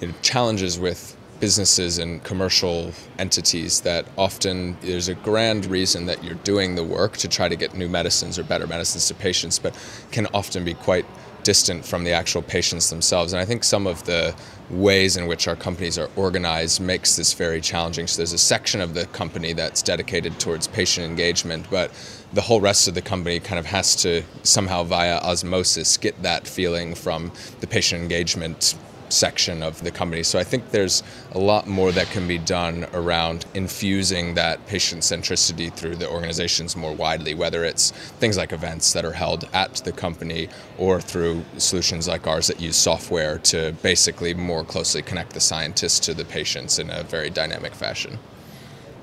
you 0.00 0.08
know, 0.08 0.14
challenges 0.22 0.78
with 0.78 1.17
businesses 1.40 1.98
and 1.98 2.22
commercial 2.24 2.92
entities 3.18 3.80
that 3.82 4.06
often 4.16 4.76
there's 4.80 5.08
a 5.08 5.14
grand 5.14 5.66
reason 5.66 6.06
that 6.06 6.22
you're 6.24 6.34
doing 6.36 6.74
the 6.74 6.84
work 6.84 7.16
to 7.18 7.28
try 7.28 7.48
to 7.48 7.56
get 7.56 7.74
new 7.74 7.88
medicines 7.88 8.38
or 8.38 8.42
better 8.42 8.66
medicines 8.66 9.06
to 9.08 9.14
patients, 9.14 9.58
but 9.58 9.76
can 10.10 10.26
often 10.34 10.64
be 10.64 10.74
quite 10.74 11.06
distant 11.44 11.84
from 11.84 12.04
the 12.04 12.12
actual 12.12 12.42
patients 12.42 12.90
themselves. 12.90 13.32
And 13.32 13.40
I 13.40 13.44
think 13.44 13.64
some 13.64 13.86
of 13.86 14.04
the 14.04 14.34
ways 14.68 15.16
in 15.16 15.26
which 15.26 15.48
our 15.48 15.56
companies 15.56 15.96
are 15.96 16.10
organized 16.16 16.80
makes 16.80 17.16
this 17.16 17.32
very 17.32 17.60
challenging. 17.60 18.06
So 18.06 18.18
there's 18.18 18.32
a 18.32 18.38
section 18.38 18.80
of 18.80 18.92
the 18.92 19.06
company 19.06 19.52
that's 19.54 19.80
dedicated 19.80 20.38
towards 20.38 20.66
patient 20.66 21.06
engagement, 21.06 21.66
but 21.70 21.90
the 22.34 22.42
whole 22.42 22.60
rest 22.60 22.88
of 22.88 22.94
the 22.94 23.00
company 23.00 23.40
kind 23.40 23.58
of 23.58 23.66
has 23.66 23.96
to 23.96 24.22
somehow 24.42 24.82
via 24.82 25.18
osmosis 25.18 25.96
get 25.96 26.20
that 26.22 26.46
feeling 26.46 26.94
from 26.94 27.32
the 27.60 27.66
patient 27.66 28.02
engagement 28.02 28.74
section 29.12 29.62
of 29.62 29.82
the 29.82 29.90
company. 29.90 30.22
So 30.22 30.38
I 30.38 30.44
think 30.44 30.70
there's 30.70 31.02
a 31.32 31.38
lot 31.38 31.66
more 31.66 31.92
that 31.92 32.08
can 32.10 32.26
be 32.26 32.38
done 32.38 32.86
around 32.92 33.46
infusing 33.54 34.34
that 34.34 34.66
patient 34.66 35.02
centricity 35.02 35.72
through 35.72 35.96
the 35.96 36.08
organizations 36.08 36.76
more 36.76 36.94
widely, 36.94 37.34
whether 37.34 37.64
it's 37.64 37.90
things 38.20 38.36
like 38.36 38.52
events 38.52 38.92
that 38.92 39.04
are 39.04 39.12
held 39.12 39.48
at 39.52 39.76
the 39.84 39.92
company 39.92 40.48
or 40.78 41.00
through 41.00 41.44
solutions 41.56 42.08
like 42.08 42.26
ours 42.26 42.46
that 42.46 42.60
use 42.60 42.76
software 42.76 43.38
to 43.38 43.72
basically 43.82 44.34
more 44.34 44.64
closely 44.64 45.02
connect 45.02 45.32
the 45.32 45.40
scientists 45.40 45.98
to 46.00 46.14
the 46.14 46.24
patients 46.24 46.78
in 46.78 46.90
a 46.90 47.02
very 47.02 47.30
dynamic 47.30 47.74
fashion. 47.74 48.18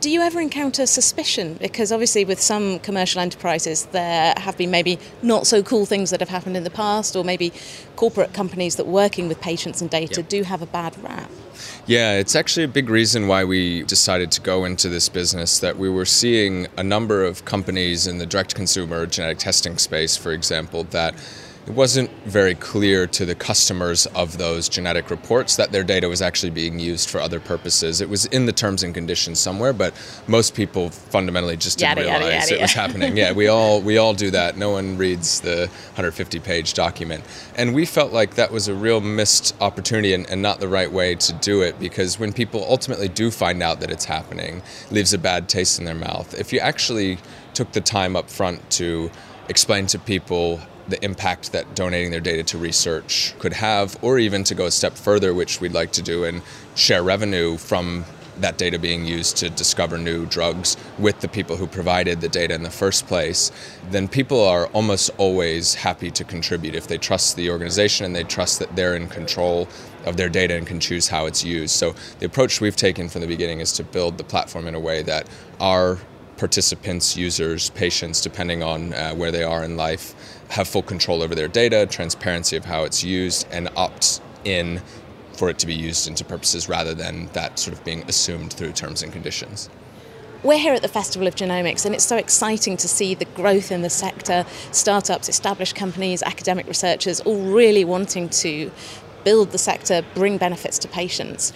Do 0.06 0.12
you 0.12 0.22
ever 0.22 0.40
encounter 0.40 0.86
suspicion? 0.86 1.56
Because 1.56 1.92
obviously, 1.92 2.26
with 2.26 2.40
some 2.40 2.78
commercial 2.82 3.22
enterprises, 3.22 3.86
there 3.86 4.36
have 4.38 4.56
been 4.56 4.70
maybe 4.70 5.00
not 5.24 5.48
so 5.48 5.64
cool 5.64 5.88
things 5.88 6.12
that 6.12 6.20
have 6.20 6.30
happened 6.30 6.56
in 6.56 6.64
the 6.64 6.70
past, 6.70 7.16
or 7.16 7.24
maybe 7.24 7.52
corporate 7.96 8.32
companies 8.32 8.76
that 8.76 8.86
working 8.86 9.28
with 9.28 9.42
patients 9.42 9.82
and 9.82 9.90
data 9.90 10.22
yep. 10.22 10.30
do 10.30 10.44
have 10.44 10.62
a 10.62 10.68
bad 10.68 10.96
rap. 11.04 11.32
Yeah, 11.88 12.20
it's 12.20 12.36
actually 12.36 12.66
a 12.66 12.68
big 12.68 12.88
reason 12.88 13.28
why 13.28 13.46
we 13.46 13.82
decided 13.82 14.32
to 14.34 14.42
go 14.42 14.64
into 14.64 14.90
this 14.90 15.10
business. 15.10 15.58
That 15.58 15.80
we 15.80 15.90
were 15.90 16.06
seeing 16.06 16.68
a 16.78 16.84
number 16.84 17.24
of 17.24 17.44
companies 17.46 18.06
in 18.06 18.20
the 18.20 18.28
direct 18.28 18.54
consumer 18.54 19.08
genetic 19.08 19.40
testing 19.40 19.80
space, 19.80 20.16
for 20.16 20.34
example, 20.34 20.84
that 20.92 21.16
it 21.68 21.72
wasn't 21.72 22.12
very 22.26 22.54
clear 22.54 23.08
to 23.08 23.26
the 23.26 23.34
customers 23.34 24.06
of 24.08 24.38
those 24.38 24.70
genetic 24.70 25.10
reports 25.10 25.56
that 25.56 25.72
their 25.72 25.84
data 25.84 26.08
was 26.08 26.22
actually 26.22 26.52
being 26.52 26.80
used 26.80 27.10
for 27.10 27.20
other 27.20 27.40
purposes. 27.40 28.02
It 28.02 28.10
was 28.10 28.26
in 28.28 28.46
the 28.46 28.52
terms 28.52 28.84
and 28.84 28.94
conditions 28.94 29.40
somewhere, 29.40 29.74
but 29.74 29.94
most 30.28 30.54
people 30.54 30.92
fundamentally 30.92 31.58
just 31.58 31.80
didn't 31.80 31.98
yada, 31.98 32.02
realize 32.02 32.22
yada, 32.22 32.46
yada, 32.46 32.56
it 32.56 32.62
was 32.62 32.74
happening. 32.74 33.18
Yeah, 33.18 33.32
we 33.32 33.48
all 33.56 33.82
we 33.82 33.98
all 33.98 34.14
do 34.14 34.30
that. 34.32 34.58
No 34.58 34.70
one 34.70 34.96
reads 34.98 35.42
the 35.42 35.70
150-page 35.96 36.76
document, 36.76 37.24
and 37.56 37.74
we 37.74 37.86
felt 37.86 38.14
like 38.14 38.36
that 38.36 38.52
was 38.52 38.68
a 38.68 38.76
real 38.76 39.02
missed 39.02 39.56
opportunity 39.60 40.14
and, 40.14 40.30
and 40.30 40.44
not 40.44 40.60
the 40.60 40.68
right 40.68 40.92
way 40.92 41.16
to 41.16 41.34
do 41.34 41.64
it 41.64 41.80
because 41.80 42.20
when 42.20 42.32
people 42.32 42.64
ultimately 42.70 43.08
do 43.08 43.32
find 43.32 43.64
out 43.64 43.80
that 43.80 43.90
it's 43.90 44.06
happening, 44.06 44.62
it 44.86 44.92
leaves 44.92 45.14
a 45.14 45.18
bad 45.18 45.50
taste 45.50 45.80
in 45.80 45.86
their 45.86 45.96
mouth. 45.96 46.40
If 46.40 46.54
you 46.54 46.60
actually 46.60 47.18
took 47.56 47.72
the 47.72 47.82
time 47.82 48.16
up 48.16 48.30
front 48.30 48.70
to 48.70 49.10
explain 49.50 49.88
to 49.88 49.98
people 49.98 50.60
the 50.88 51.04
impact 51.04 51.52
that 51.52 51.76
donating 51.76 52.12
their 52.12 52.20
data 52.20 52.44
to 52.44 52.58
research 52.58 53.34
could 53.40 53.54
have, 53.54 53.98
or 54.02 54.20
even 54.20 54.44
to 54.44 54.56
go 54.56 54.66
a 54.66 54.72
step 54.72 54.94
further, 54.94 55.34
which 55.34 55.60
we'd 55.62 55.74
like 55.74 55.92
to 55.94 56.02
do 56.02 56.24
and 56.24 56.42
share 56.76 57.04
revenue 57.04 57.58
from 57.58 58.06
that 58.40 58.58
data 58.58 58.78
being 58.78 59.06
used 59.06 59.38
to 59.38 59.50
discover 59.50 59.98
new 59.98 60.26
drugs 60.26 60.78
with 61.00 61.20
the 61.22 61.28
people 61.28 61.56
who 61.56 61.68
provided 61.68 62.22
the 62.22 62.28
data 62.28 62.54
in 62.54 62.64
the 62.64 62.70
first 62.70 63.08
place, 63.08 63.52
then 63.92 64.08
people 64.08 64.44
are 64.44 64.68
almost 64.68 65.10
always 65.18 65.74
happy 65.74 66.12
to 66.12 66.24
contribute 66.24 66.76
if 66.76 66.88
they 66.88 66.98
trust 66.98 67.36
the 67.36 67.50
organization 67.50 68.06
and 68.06 68.16
they 68.16 68.24
trust 68.24 68.60
that 68.60 68.76
they're 68.76 68.96
in 68.96 69.08
control 69.08 69.68
of 70.06 70.18
their 70.18 70.30
data 70.30 70.56
and 70.56 70.68
can 70.68 70.80
choose 70.80 71.08
how 71.08 71.26
it's 71.26 71.44
used. 71.44 71.74
So 71.76 71.96
the 72.20 72.26
approach 72.26 72.62
we've 72.62 72.76
taken 72.76 73.10
from 73.10 73.22
the 73.22 73.28
beginning 73.28 73.60
is 73.60 73.72
to 73.74 73.84
build 73.84 74.18
the 74.18 74.24
platform 74.24 74.68
in 74.68 74.76
a 74.76 74.80
way 74.80 75.02
that 75.04 75.28
our 75.60 75.98
participants, 76.38 77.16
users, 77.16 77.70
patients, 77.72 78.22
depending 78.22 78.62
on 78.62 78.94
uh, 78.94 79.14
where 79.14 79.32
they 79.32 79.44
are 79.44 79.64
in 79.64 79.78
life, 79.78 80.35
have 80.50 80.68
full 80.68 80.84
control 80.84 81.22
over 81.22 81.36
their 81.36 81.48
data, 81.48 81.86
transparency 81.86 82.56
of 82.56 82.66
how 82.66 82.84
it's 82.84 83.04
used, 83.04 83.48
and 83.52 83.70
opt 83.76 84.22
in 84.44 84.82
for 85.34 85.50
it 85.50 85.60
to 85.60 85.68
be 85.68 85.74
used 85.74 86.08
into 86.08 86.24
purposes 86.24 86.70
rather 86.70 86.94
than 86.94 87.28
that 87.34 87.60
sort 87.60 87.76
of 87.76 87.84
being 87.84 88.04
assumed 88.08 88.54
through 88.54 88.72
terms 88.72 89.04
and 89.04 89.12
conditions. 89.12 89.70
We're 90.44 90.60
here 90.60 90.74
at 90.74 90.84
the 90.84 90.88
Festival 90.88 91.28
of 91.28 91.36
Genomics, 91.36 91.86
and 91.86 91.96
it's 91.96 92.06
so 92.06 92.18
exciting 92.18 92.78
to 92.78 92.88
see 92.88 93.16
the 93.16 93.26
growth 93.26 93.72
in 93.72 93.82
the 93.82 93.90
sector 93.90 94.46
startups, 94.72 95.28
established 95.28 95.76
companies, 95.76 96.22
academic 96.22 96.68
researchers 96.68 97.20
all 97.22 97.42
really 97.42 97.84
wanting 97.84 98.30
to 98.30 98.72
build 99.24 99.52
the 99.52 99.58
sector, 99.58 100.04
bring 100.14 100.38
benefits 100.38 100.78
to 100.80 100.88
patients. 100.88 101.52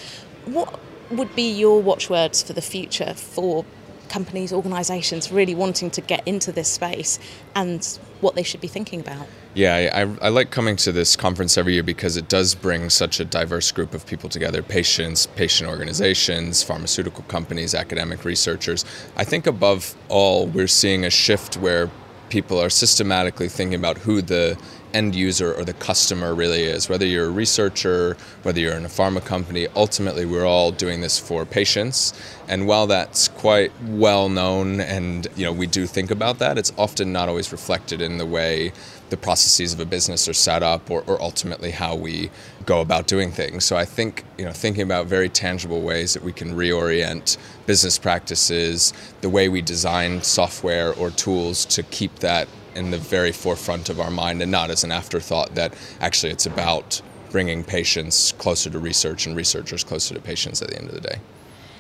What 0.45 0.79
would 1.11 1.35
be 1.35 1.51
your 1.51 1.81
watchwords 1.81 2.41
for 2.41 2.53
the 2.53 2.61
future 2.61 3.13
for 3.13 3.63
companies, 4.09 4.51
organisations 4.51 5.31
really 5.31 5.55
wanting 5.55 5.89
to 5.91 6.01
get 6.01 6.27
into 6.27 6.51
this 6.51 6.67
space 6.67 7.19
and 7.55 7.99
what 8.21 8.35
they 8.35 8.43
should 8.43 8.61
be 8.61 8.67
thinking 8.67 8.99
about. 8.99 9.27
Yeah, 9.53 9.89
I, 10.21 10.25
I, 10.25 10.29
like 10.29 10.51
coming 10.51 10.75
to 10.77 10.91
this 10.91 11.15
conference 11.15 11.57
every 11.57 11.73
year 11.73 11.83
because 11.83 12.17
it 12.17 12.27
does 12.27 12.53
bring 12.53 12.89
such 12.89 13.19
a 13.19 13.25
diverse 13.25 13.71
group 13.71 13.93
of 13.93 14.05
people 14.05 14.29
together 14.29 14.61
patients, 14.61 15.25
patient 15.25 15.69
organizations, 15.69 16.61
pharmaceutical 16.61 17.23
companies, 17.23 17.73
academic 17.73 18.25
researchers. 18.25 18.85
I 19.15 19.23
think 19.23 19.47
above 19.47 19.95
all, 20.07 20.47
we're 20.47 20.67
seeing 20.67 21.03
a 21.03 21.09
shift 21.09 21.57
where 21.57 21.89
people 22.29 22.61
are 22.61 22.69
systematically 22.69 23.49
thinking 23.49 23.79
about 23.79 23.97
who 23.97 24.21
the 24.21 24.57
end 24.93 25.15
user 25.15 25.53
or 25.53 25.63
the 25.63 25.73
customer 25.73 26.33
really 26.33 26.63
is. 26.63 26.89
Whether 26.89 27.05
you're 27.05 27.27
a 27.27 27.31
researcher, 27.31 28.17
whether 28.43 28.59
you're 28.59 28.75
in 28.75 28.85
a 28.85 28.89
pharma 28.89 29.23
company, 29.23 29.67
ultimately 29.75 30.25
we're 30.25 30.45
all 30.45 30.71
doing 30.71 31.01
this 31.01 31.19
for 31.19 31.45
patients. 31.45 32.13
And 32.47 32.67
while 32.67 32.87
that's 32.87 33.27
quite 33.27 33.71
well 33.83 34.29
known 34.29 34.81
and 34.81 35.27
you 35.35 35.45
know 35.45 35.51
we 35.51 35.67
do 35.67 35.85
think 35.85 36.11
about 36.11 36.39
that, 36.39 36.57
it's 36.57 36.73
often 36.77 37.11
not 37.11 37.29
always 37.29 37.51
reflected 37.51 38.01
in 38.01 38.17
the 38.17 38.25
way 38.25 38.71
the 39.09 39.17
processes 39.17 39.73
of 39.73 39.79
a 39.79 39.85
business 39.85 40.27
are 40.27 40.33
set 40.33 40.63
up 40.63 40.89
or, 40.89 41.03
or 41.07 41.21
ultimately 41.21 41.71
how 41.71 41.95
we 41.95 42.29
go 42.65 42.81
about 42.81 43.07
doing 43.07 43.31
things. 43.31 43.65
So 43.65 43.75
I 43.75 43.85
think 43.85 44.23
you 44.37 44.45
know 44.45 44.51
thinking 44.51 44.83
about 44.83 45.07
very 45.07 45.29
tangible 45.29 45.81
ways 45.81 46.13
that 46.13 46.23
we 46.23 46.33
can 46.33 46.55
reorient 46.55 47.37
business 47.65 47.97
practices, 47.97 48.93
the 49.21 49.29
way 49.29 49.49
we 49.49 49.61
design 49.61 50.21
software 50.21 50.93
or 50.93 51.09
tools 51.11 51.65
to 51.65 51.83
keep 51.83 52.15
that 52.19 52.47
in 52.75 52.91
the 52.91 52.97
very 52.97 53.31
forefront 53.31 53.89
of 53.89 53.99
our 53.99 54.11
mind 54.11 54.41
and 54.41 54.51
not 54.51 54.69
as 54.69 54.83
an 54.83 54.91
afterthought 54.91 55.55
that 55.55 55.73
actually 55.99 56.31
it's 56.31 56.45
about 56.45 57.01
bringing 57.31 57.63
patients 57.63 58.31
closer 58.33 58.69
to 58.69 58.79
research 58.79 59.25
and 59.25 59.35
researchers 59.35 59.83
closer 59.83 60.13
to 60.15 60.21
patients 60.21 60.61
at 60.61 60.69
the 60.69 60.77
end 60.77 60.87
of 60.87 60.95
the 60.95 61.01
day. 61.01 61.19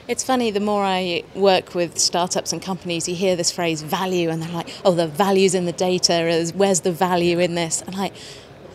It's 0.09 0.23
funny, 0.23 0.49
the 0.49 0.59
more 0.59 0.83
I 0.83 1.23
work 1.35 1.75
with 1.75 1.99
startups 1.99 2.51
and 2.51 2.59
companies, 2.59 3.07
you 3.07 3.13
hear 3.13 3.35
this 3.35 3.51
phrase 3.51 3.83
value, 3.83 4.31
and 4.31 4.41
they're 4.41 4.49
like, 4.51 4.67
oh, 4.83 4.95
the 4.95 5.05
value's 5.05 5.53
in 5.53 5.65
the 5.65 5.71
data, 5.71 6.51
where's 6.55 6.79
the 6.79 6.91
value 6.91 7.37
in 7.37 7.53
this? 7.53 7.83
And 7.83 7.95
like, 7.95 8.15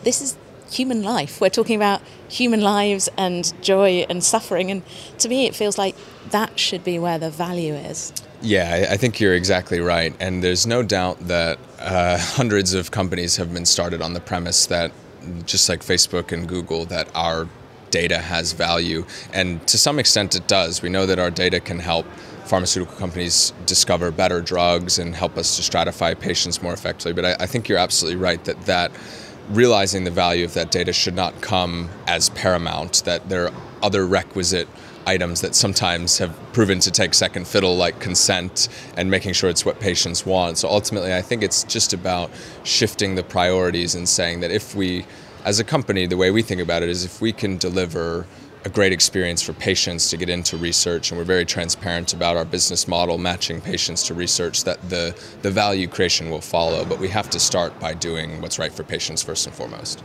this 0.03 0.21
is 0.21 0.37
human 0.71 1.03
life. 1.03 1.41
We're 1.41 1.49
talking 1.49 1.75
about 1.75 2.01
human 2.29 2.61
lives 2.61 3.09
and 3.17 3.53
joy 3.61 4.05
and 4.09 4.23
suffering. 4.23 4.71
And 4.71 4.81
to 5.17 5.27
me, 5.27 5.45
it 5.45 5.53
feels 5.53 5.77
like 5.77 5.97
that 6.29 6.57
should 6.57 6.85
be 6.85 6.99
where 6.99 7.19
the 7.19 7.29
value 7.29 7.73
is. 7.73 8.13
Yeah, 8.41 8.87
I 8.89 8.95
think 8.95 9.19
you're 9.19 9.35
exactly 9.35 9.81
right. 9.81 10.15
And 10.21 10.41
there's 10.41 10.65
no 10.65 10.83
doubt 10.83 11.27
that 11.27 11.59
uh, 11.79 12.17
hundreds 12.21 12.73
of 12.73 12.91
companies 12.91 13.35
have 13.35 13.53
been 13.53 13.65
started 13.65 14.01
on 14.01 14.13
the 14.13 14.21
premise 14.21 14.67
that, 14.67 14.93
just 15.45 15.67
like 15.67 15.81
Facebook 15.81 16.31
and 16.31 16.47
Google, 16.47 16.85
that 16.85 17.13
our 17.13 17.49
data 17.95 18.19
has 18.19 18.51
value. 18.51 19.05
And 19.33 19.65
to 19.67 19.77
some 19.77 19.99
extent, 19.99 20.35
it 20.35 20.47
does. 20.47 20.81
We 20.81 20.89
know 20.89 21.05
that 21.05 21.17
our 21.17 21.31
data 21.31 21.59
can 21.61 21.79
help 21.79 22.05
pharmaceutical 22.45 22.95
companies 22.97 23.53
discover 23.65 24.11
better 24.11 24.41
drugs 24.41 24.99
and 24.99 25.15
help 25.15 25.37
us 25.37 25.55
to 25.55 25.61
stratify 25.69 26.19
patients 26.19 26.61
more 26.61 26.73
effectively. 26.73 27.13
But 27.13 27.25
I, 27.25 27.43
I 27.45 27.47
think 27.47 27.69
you're 27.69 27.83
absolutely 27.87 28.19
right 28.29 28.43
that 28.43 28.59
that 28.65 28.91
realizing 29.49 30.03
the 30.03 30.11
value 30.11 30.43
of 30.43 30.53
that 30.55 30.71
data 30.71 30.91
should 30.91 31.15
not 31.15 31.33
come 31.41 31.89
as 32.07 32.29
paramount, 32.31 33.03
that 33.05 33.29
there 33.29 33.47
are 33.47 33.53
other 33.81 34.05
requisite 34.05 34.67
items 35.07 35.41
that 35.41 35.55
sometimes 35.55 36.17
have 36.17 36.33
proven 36.51 36.79
to 36.79 36.91
take 36.91 37.13
second 37.13 37.47
fiddle, 37.47 37.77
like 37.77 37.99
consent 37.99 38.67
and 38.97 39.09
making 39.09 39.33
sure 39.33 39.49
it's 39.49 39.65
what 39.65 39.79
patients 39.79 40.25
want. 40.25 40.57
So 40.57 40.67
ultimately, 40.67 41.13
I 41.13 41.21
think 41.21 41.43
it's 41.43 41.63
just 41.63 41.93
about 41.93 42.29
shifting 42.63 43.15
the 43.15 43.23
priorities 43.23 43.95
and 43.95 44.09
saying 44.09 44.41
that 44.41 44.51
if 44.51 44.75
we, 44.75 45.05
as 45.45 45.59
a 45.59 45.63
company, 45.63 46.07
the 46.07 46.17
way 46.17 46.31
we 46.31 46.41
think 46.41 46.59
about 46.59 46.83
it 46.83 46.89
is 46.89 47.05
if 47.05 47.21
we 47.21 47.31
can 47.31 47.57
deliver 47.57 48.25
a 48.65 48.69
great 48.69 48.91
experience 48.91 49.43
for 49.43 49.53
patients 49.53 50.09
to 50.09 50.17
get 50.17 50.27
into 50.27 50.57
research 50.57 51.11
and 51.11 51.19
we're 51.19 51.23
very 51.23 51.45
transparent 51.45 52.13
about 52.13 52.35
our 52.35 52.45
business 52.45 52.87
model 52.87 53.19
matching 53.19 53.61
patients 53.61 54.01
to 54.01 54.15
research 54.15 54.63
that 54.63 54.81
the, 54.89 55.15
the 55.43 55.51
value 55.51 55.87
creation 55.87 56.31
will 56.31 56.41
follow 56.41 56.83
but 56.83 56.97
we 56.97 57.07
have 57.07 57.29
to 57.29 57.39
start 57.39 57.79
by 57.79 57.93
doing 57.93 58.41
what's 58.41 58.57
right 58.57 58.73
for 58.73 58.81
patients 58.81 59.21
first 59.21 59.45
and 59.45 59.55
foremost 59.55 60.03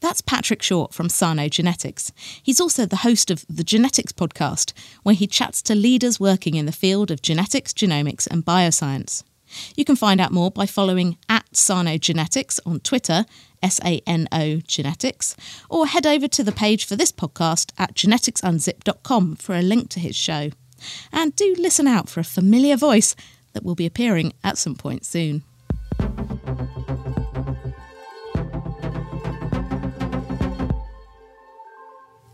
that's 0.00 0.22
Patrick 0.22 0.62
Short 0.62 0.94
from 0.94 1.10
Sano 1.10 1.46
Genetics. 1.50 2.10
He's 2.42 2.58
also 2.58 2.86
the 2.86 2.96
host 2.96 3.30
of 3.30 3.44
the 3.50 3.62
Genetics 3.62 4.12
podcast, 4.12 4.72
where 5.02 5.14
he 5.14 5.26
chats 5.26 5.60
to 5.60 5.74
leaders 5.74 6.18
working 6.18 6.54
in 6.54 6.64
the 6.64 6.72
field 6.72 7.10
of 7.10 7.20
genetics, 7.20 7.74
genomics, 7.74 8.26
and 8.26 8.42
bioscience. 8.42 9.24
You 9.76 9.84
can 9.84 9.96
find 9.96 10.18
out 10.18 10.32
more 10.32 10.50
by 10.50 10.64
following 10.64 11.18
at 11.28 11.54
Sano 11.54 11.98
Genetics 11.98 12.58
on 12.64 12.80
Twitter, 12.80 13.26
S 13.62 13.80
A 13.84 14.00
N 14.06 14.28
O 14.32 14.56
Genetics, 14.56 15.36
or 15.68 15.86
head 15.86 16.06
over 16.06 16.28
to 16.28 16.42
the 16.42 16.52
page 16.52 16.84
for 16.84 16.96
this 16.96 17.12
podcast 17.12 17.72
at 17.78 17.94
geneticsunzip.com 17.94 19.36
for 19.36 19.54
a 19.54 19.62
link 19.62 19.90
to 19.90 20.00
his 20.00 20.16
show. 20.16 20.50
And 21.12 21.36
do 21.36 21.54
listen 21.58 21.86
out 21.86 22.08
for 22.08 22.20
a 22.20 22.24
familiar 22.24 22.76
voice 22.76 23.14
that 23.52 23.64
will 23.64 23.74
be 23.74 23.86
appearing 23.86 24.32
at 24.42 24.58
some 24.58 24.74
point 24.74 25.04
soon. 25.04 25.42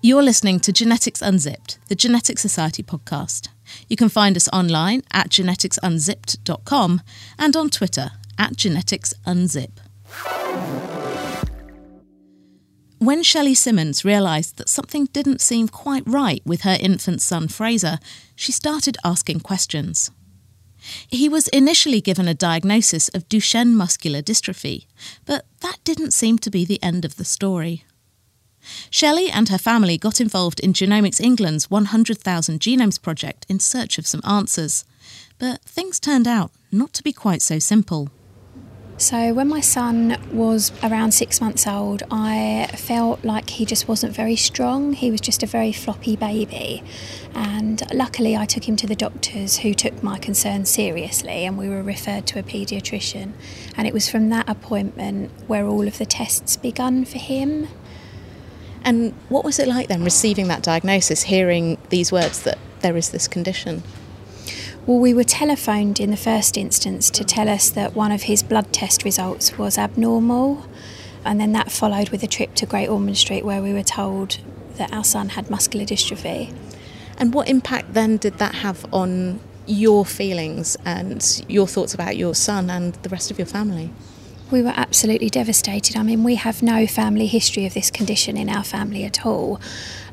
You're 0.03 0.23
listening 0.23 0.61
to 0.61 0.73
Genetics 0.73 1.21
Unzipped, 1.21 1.81
the 1.89 1.97
Genetic 1.97 2.39
Society 2.39 2.85
podcast. 2.85 3.49
You 3.89 3.97
can 3.97 4.09
find 4.09 4.37
us 4.37 4.49
online 4.53 5.03
at 5.13 5.31
geneticsunzipped.com 5.31 7.03
and 7.37 7.57
on 7.57 7.71
Twitter 7.71 8.11
at 8.39 8.53
geneticsunzip. 8.53 9.73
When 12.99 13.23
Shelley 13.23 13.55
Simmons 13.55 14.07
realised 14.07 14.57
that 14.57 14.71
something 14.71 15.05
didn't 15.07 15.43
seem 15.43 15.69
quite 15.69 16.03
right 16.07 16.41
with 16.47 16.63
her 16.63 16.79
infant 16.81 17.21
son 17.21 17.47
Fraser, 17.47 17.99
she 18.35 18.53
started 18.53 18.97
asking 19.05 19.41
questions. 19.41 20.11
He 21.09 21.29
was 21.29 21.49
initially 21.49 22.01
given 22.01 22.27
a 22.27 22.35
diagnosis 22.35 23.09
of 23.09 23.29
Duchenne 23.29 23.75
muscular 23.75 24.23
dystrophy, 24.23 24.87
but 25.27 25.45
that 25.61 25.79
didn't 25.85 26.13
seem 26.13 26.39
to 26.39 26.51
be 26.51 26.65
the 26.65 26.83
end 26.83 27.05
of 27.05 27.17
the 27.17 27.25
story. 27.25 27.85
Shelley 28.89 29.31
and 29.31 29.51
her 29.51 29.59
family 29.59 29.99
got 29.99 30.21
involved 30.21 30.61
in 30.61 30.73
Genomics 30.73 31.21
England's 31.21 31.71
100,000 31.71 32.61
Genomes 32.61 33.01
project 33.01 33.45
in 33.49 33.61
search 33.61 33.99
of 33.99 34.07
some 34.07 34.23
answers. 34.25 34.85
But 35.39 35.63
things 35.63 36.01
turned 36.01 36.27
out 36.27 36.51
not 36.73 36.93
to 36.95 37.03
be 37.03 37.13
quite 37.13 37.43
so 37.43 37.59
simple. 37.59 38.11
So, 38.99 39.35
when 39.35 39.49
my 39.49 39.61
son 39.61 40.17
was 40.33 40.73
around 40.83 41.13
six 41.13 41.39
months 41.39 41.67
old, 41.67 42.03
I 42.11 42.67
felt 42.79 43.23
like 43.27 43.51
he 43.51 43.67
just 43.67 43.87
wasn't 43.87 44.15
very 44.15 44.37
strong. 44.37 44.95
He 44.95 45.11
was 45.11 45.21
just 45.21 45.43
a 45.43 45.47
very 45.47 45.71
floppy 45.71 46.17
baby. 46.17 46.83
And 47.35 47.83
luckily, 47.93 48.39
I 48.39 48.47
took 48.47 48.67
him 48.67 48.75
to 48.77 48.87
the 48.87 48.97
doctors 48.97 49.59
who 49.59 49.75
took 49.75 50.03
my 50.03 50.19
concerns 50.19 50.71
seriously, 50.71 51.45
and 51.45 51.59
we 51.59 51.69
were 51.69 51.83
referred 51.83 52.27
to 52.29 52.39
a 52.39 52.43
paediatrician. 52.43 53.33
And 53.77 53.87
it 53.87 53.93
was 53.93 54.09
from 54.09 54.31
that 54.31 54.49
appointment 54.49 55.31
where 55.47 55.67
all 55.67 55.87
of 55.87 55.99
the 55.99 56.07
tests 56.07 56.57
begun 56.57 57.05
for 57.05 57.19
him. 57.19 57.69
And 58.83 59.13
what 59.29 59.45
was 59.45 59.59
it 59.59 59.69
like 59.69 59.89
then, 59.89 60.05
receiving 60.05 60.49
that 60.49 60.63
diagnosis, 60.63 61.25
hearing 61.25 61.77
these 61.91 62.13
words 62.13 62.45
that 62.45 62.57
there 62.81 62.97
is 62.97 63.11
this 63.11 63.29
condition? 63.29 63.83
Well, 64.87 65.01
we 65.01 65.15
were 65.15 65.25
telephoned 65.25 65.99
in 65.99 66.13
the 66.13 66.17
first 66.17 66.57
instance 66.57 67.11
to 67.11 67.25
tell 67.25 67.49
us 67.49 67.71
that 67.71 67.97
one 67.97 68.13
of 68.13 68.23
his 68.23 68.45
blood 68.45 68.73
test 68.73 69.03
results 69.03 69.59
was 69.59 69.79
abnormal, 69.79 70.65
and 71.25 71.41
then 71.41 71.51
that 71.55 71.73
followed 71.73 72.11
with 72.11 72.23
a 72.23 72.29
trip 72.29 72.55
to 72.55 72.67
Great 72.67 72.87
Ormond 72.87 73.19
Street 73.19 73.45
where 73.45 73.61
we 73.61 73.73
were 73.73 73.83
told 73.83 74.39
that 74.77 74.93
our 74.93 75.03
son 75.03 75.31
had 75.31 75.51
muscular 75.51 75.85
dystrophy. 75.85 76.57
And 77.19 77.35
what 77.35 77.49
impact 77.49 77.95
then 77.95 78.17
did 78.17 78.39
that 78.39 78.55
have 78.57 78.87
on 78.95 79.41
your 79.67 80.07
feelings 80.07 80.77
and 80.85 81.45
your 81.49 81.67
thoughts 81.67 81.93
about 81.93 82.17
your 82.17 82.37
son 82.37 82.71
and 82.71 82.95
the 83.03 83.09
rest 83.09 83.33
of 83.33 83.39
your 83.39 83.47
family? 83.47 83.91
We 84.49 84.63
were 84.63 84.73
absolutely 84.77 85.29
devastated. 85.29 85.97
I 85.97 86.05
mean, 86.05 86.23
we 86.23 86.37
have 86.37 86.63
no 86.63 86.87
family 86.87 87.27
history 87.27 87.67
of 87.67 87.75
this 87.75 87.91
condition 87.91 88.37
in 88.37 88.49
our 88.49 88.63
family 88.63 89.05
at 89.05 89.27
all. 89.27 89.61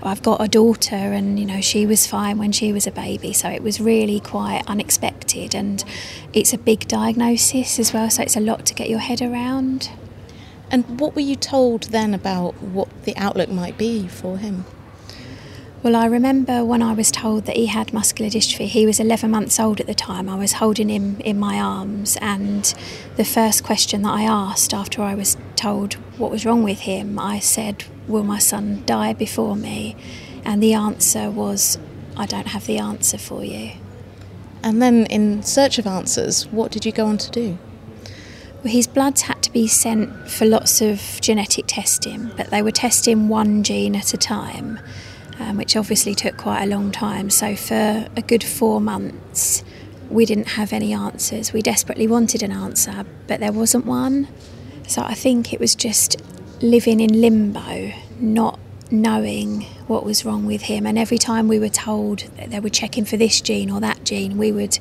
I've 0.01 0.23
got 0.23 0.41
a 0.41 0.47
daughter, 0.47 0.95
and 0.95 1.39
you 1.39 1.45
know, 1.45 1.61
she 1.61 1.85
was 1.85 2.07
fine 2.07 2.39
when 2.39 2.51
she 2.51 2.73
was 2.73 2.87
a 2.87 2.91
baby, 2.91 3.31
so 3.31 3.47
it 3.49 3.61
was 3.61 3.79
really 3.79 4.19
quite 4.19 4.63
unexpected. 4.65 5.53
And 5.53 5.83
it's 6.33 6.51
a 6.51 6.57
big 6.57 6.87
diagnosis 6.87 7.77
as 7.77 7.93
well, 7.93 8.09
so 8.09 8.23
it's 8.23 8.35
a 8.35 8.39
lot 8.39 8.65
to 8.65 8.73
get 8.73 8.89
your 8.89 8.99
head 8.99 9.21
around. 9.21 9.91
And 10.71 10.99
what 10.99 11.13
were 11.13 11.21
you 11.21 11.35
told 11.35 11.83
then 11.83 12.15
about 12.15 12.55
what 12.61 13.03
the 13.03 13.15
outlook 13.15 13.49
might 13.49 13.77
be 13.77 14.07
for 14.07 14.39
him? 14.39 14.65
Well, 15.83 15.97
I 15.97 16.05
remember 16.05 16.63
when 16.63 16.81
I 16.81 16.93
was 16.93 17.11
told 17.11 17.43
that 17.43 17.57
he 17.57 17.65
had 17.65 17.91
muscular 17.91 18.31
dystrophy, 18.31 18.67
he 18.67 18.85
was 18.85 19.01
11 19.01 19.29
months 19.29 19.59
old 19.59 19.81
at 19.81 19.85
the 19.85 19.93
time. 19.93 20.29
I 20.29 20.37
was 20.37 20.53
holding 20.53 20.87
him 20.87 21.19
in 21.19 21.37
my 21.37 21.59
arms, 21.59 22.17
and 22.21 22.73
the 23.17 23.25
first 23.25 23.65
question 23.65 24.03
that 24.03 24.13
I 24.13 24.21
asked 24.23 24.73
after 24.73 25.01
I 25.01 25.13
was 25.13 25.35
told 25.57 25.95
what 26.17 26.31
was 26.31 26.45
wrong 26.45 26.63
with 26.63 26.79
him, 26.79 27.19
I 27.19 27.39
said, 27.39 27.83
Will 28.07 28.23
my 28.23 28.39
son 28.39 28.83
die 28.85 29.11
before 29.11 29.57
me? 29.57 29.97
And 30.45 30.63
the 30.63 30.73
answer 30.73 31.29
was, 31.29 31.77
I 32.15 32.27
don't 32.27 32.47
have 32.47 32.65
the 32.65 32.77
answer 32.77 33.17
for 33.17 33.43
you. 33.43 33.71
And 34.63 34.81
then, 34.81 35.05
in 35.07 35.43
search 35.43 35.79
of 35.79 35.85
answers, 35.85 36.47
what 36.47 36.71
did 36.71 36.85
you 36.85 36.93
go 36.93 37.07
on 37.07 37.17
to 37.17 37.29
do? 37.29 37.57
Well, 38.63 38.71
his 38.71 38.87
bloods 38.87 39.23
had 39.23 39.43
to 39.43 39.51
be 39.51 39.67
sent 39.67 40.29
for 40.29 40.45
lots 40.45 40.79
of 40.79 41.19
genetic 41.19 41.65
testing, 41.67 42.31
but 42.37 42.51
they 42.51 42.61
were 42.61 42.71
testing 42.71 43.27
one 43.27 43.63
gene 43.63 43.97
at 43.97 44.13
a 44.13 44.17
time 44.17 44.79
um, 45.39 45.57
which 45.57 45.75
obviously 45.75 46.15
took 46.15 46.37
quite 46.37 46.63
a 46.63 46.67
long 46.67 46.91
time. 46.91 47.29
So, 47.29 47.55
for 47.55 48.07
a 48.15 48.21
good 48.21 48.43
four 48.43 48.81
months, 48.81 49.63
we 50.09 50.25
didn't 50.25 50.49
have 50.49 50.73
any 50.73 50.93
answers. 50.93 51.53
We 51.53 51.61
desperately 51.61 52.07
wanted 52.07 52.43
an 52.43 52.51
answer, 52.51 53.05
but 53.27 53.39
there 53.39 53.51
wasn't 53.51 53.85
one. 53.85 54.27
So, 54.87 55.01
I 55.01 55.13
think 55.13 55.53
it 55.53 55.59
was 55.59 55.75
just 55.75 56.21
living 56.61 56.99
in 56.99 57.21
limbo, 57.21 57.91
not 58.19 58.59
knowing 58.91 59.65
what 59.87 60.05
was 60.05 60.25
wrong 60.25 60.45
with 60.45 60.63
him. 60.63 60.85
And 60.85 60.97
every 60.97 61.17
time 61.17 61.47
we 61.47 61.59
were 61.59 61.69
told 61.69 62.19
that 62.37 62.51
they 62.51 62.59
were 62.59 62.69
checking 62.69 63.05
for 63.05 63.17
this 63.17 63.41
gene 63.41 63.69
or 63.69 63.79
that 63.81 64.03
gene, 64.03 64.37
we 64.37 64.51
would 64.51 64.77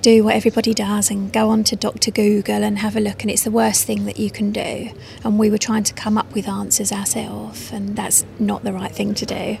do 0.00 0.24
what 0.24 0.34
everybody 0.34 0.74
does 0.74 1.10
and 1.10 1.32
go 1.32 1.50
on 1.50 1.64
to 1.64 1.76
Dr. 1.76 2.10
Google 2.10 2.62
and 2.62 2.78
have 2.78 2.96
a 2.96 3.00
look. 3.00 3.22
And 3.22 3.30
it's 3.30 3.44
the 3.44 3.50
worst 3.50 3.84
thing 3.84 4.04
that 4.06 4.18
you 4.18 4.30
can 4.30 4.52
do. 4.52 4.90
And 5.24 5.38
we 5.38 5.50
were 5.50 5.58
trying 5.58 5.84
to 5.84 5.94
come 5.94 6.16
up 6.16 6.34
with 6.34 6.48
answers 6.48 6.92
ourselves, 6.92 7.72
and 7.72 7.96
that's 7.96 8.24
not 8.38 8.64
the 8.64 8.72
right 8.72 8.92
thing 8.92 9.14
to 9.14 9.26
do. 9.26 9.58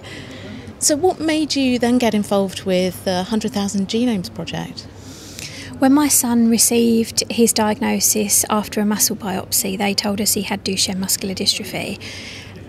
So, 0.80 0.94
what 0.94 1.18
made 1.18 1.56
you 1.56 1.78
then 1.78 1.98
get 1.98 2.14
involved 2.14 2.62
with 2.62 3.04
the 3.04 3.24
100,000 3.26 3.88
Genomes 3.88 4.32
Project? 4.32 4.86
When 5.78 5.92
my 5.92 6.08
son 6.08 6.48
received 6.48 7.22
his 7.30 7.52
diagnosis 7.52 8.44
after 8.50 8.80
a 8.80 8.84
muscle 8.84 9.14
biopsy, 9.14 9.78
they 9.78 9.94
told 9.94 10.20
us 10.20 10.34
he 10.34 10.42
had 10.42 10.64
Duchenne 10.64 10.98
muscular 10.98 11.34
dystrophy. 11.34 12.00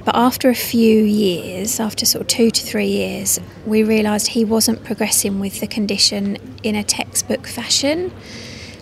But 0.06 0.16
after 0.16 0.50
a 0.50 0.56
few 0.56 1.04
years, 1.04 1.80
after 1.80 2.06
sort 2.06 2.22
of 2.22 2.28
two 2.28 2.50
to 2.50 2.62
three 2.64 2.88
years, 2.88 3.40
we 3.66 3.84
realised 3.84 4.28
he 4.28 4.46
wasn't 4.46 4.84
progressing 4.84 5.40
with 5.40 5.60
the 5.60 5.68
condition 5.68 6.38
in 6.64 6.76
a 6.76 6.84
textbook 6.84 7.46
fashion 7.46 8.12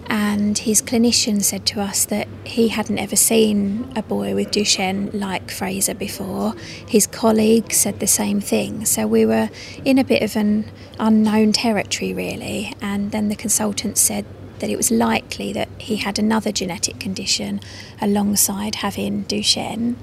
and 0.09 0.57
his 0.57 0.81
clinician 0.81 1.43
said 1.43 1.65
to 1.65 1.81
us 1.81 2.05
that 2.05 2.27
he 2.45 2.69
hadn't 2.69 2.97
ever 2.97 3.15
seen 3.15 3.91
a 3.95 4.01
boy 4.01 4.33
with 4.35 4.51
Duchenne 4.51 5.13
like 5.13 5.51
Fraser 5.51 5.93
before. 5.93 6.53
His 6.87 7.05
colleague 7.07 7.73
said 7.73 7.99
the 7.99 8.07
same 8.07 8.39
thing. 8.39 8.85
So 8.85 9.05
we 9.05 9.25
were 9.25 9.49
in 9.83 9.97
a 9.97 10.05
bit 10.05 10.23
of 10.23 10.37
an 10.37 10.71
unknown 10.97 11.51
territory, 11.51 12.13
really. 12.13 12.73
And 12.81 13.11
then 13.11 13.27
the 13.27 13.35
consultant 13.35 13.97
said 13.97 14.25
that 14.59 14.69
it 14.69 14.77
was 14.77 14.91
likely 14.91 15.51
that 15.53 15.67
he 15.77 15.97
had 15.97 16.17
another 16.17 16.53
genetic 16.53 16.99
condition 16.99 17.59
alongside 18.01 18.75
having 18.75 19.25
Duchenne. 19.25 19.95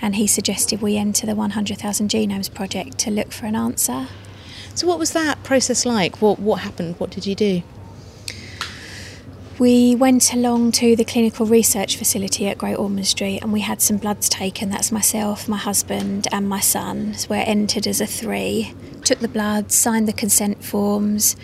And 0.00 0.16
he 0.16 0.26
suggested 0.26 0.82
we 0.82 0.96
enter 0.96 1.26
the 1.26 1.34
100,000 1.34 2.10
Genomes 2.10 2.52
Project 2.52 2.98
to 2.98 3.10
look 3.10 3.32
for 3.32 3.46
an 3.46 3.56
answer. 3.56 4.08
So, 4.74 4.86
what 4.86 4.98
was 4.98 5.12
that 5.12 5.42
process 5.42 5.86
like? 5.86 6.20
What, 6.20 6.38
what 6.38 6.60
happened? 6.60 6.96
What 6.98 7.10
did 7.10 7.26
you 7.26 7.34
do? 7.34 7.62
We 9.58 9.94
went 9.94 10.34
along 10.34 10.72
to 10.72 10.94
the 10.96 11.04
clinical 11.04 11.46
research 11.46 11.96
facility 11.96 12.46
at 12.46 12.58
Great 12.58 12.74
Ormond 12.76 13.06
Street 13.06 13.40
and 13.40 13.54
we 13.54 13.60
had 13.60 13.80
some 13.80 13.96
bloods 13.96 14.28
taken. 14.28 14.68
That's 14.68 14.92
myself, 14.92 15.48
my 15.48 15.56
husband, 15.56 16.28
and 16.30 16.46
my 16.46 16.60
son. 16.60 17.14
So 17.14 17.28
we're 17.30 17.36
entered 17.36 17.86
as 17.86 18.02
a 18.02 18.06
three. 18.06 18.74
Took 19.02 19.20
the 19.20 19.28
bloods, 19.28 19.74
signed 19.74 20.06
the 20.06 20.12
consent 20.12 20.62
forms, 20.62 21.36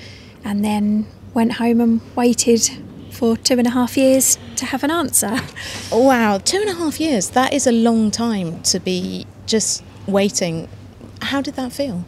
and 0.45 0.62
then 0.62 1.07
went 1.33 1.55
home 1.55 1.81
and 1.81 2.01
waited 2.15 2.69
for 3.23 3.37
two 3.37 3.57
and 3.57 3.69
a 3.69 3.71
half 3.71 3.97
years 3.97 4.37
to 4.57 4.67
have 4.67 4.83
an 4.83 4.91
answer. 4.91 5.39
Wow, 5.93 6.39
two 6.39 6.57
and 6.57 6.69
a 6.69 6.75
half 6.75 6.99
years. 6.99 7.31
That 7.31 7.53
is 7.53 7.69
a 7.69 7.71
long 7.71 8.11
time 8.11 8.61
to 8.65 8.81
be 8.81 9.29
just 9.47 9.85
waiting. 10.09 10.69
How 11.21 11.41
did 11.41 11.55
that 11.55 11.73
feel? 11.73 12.05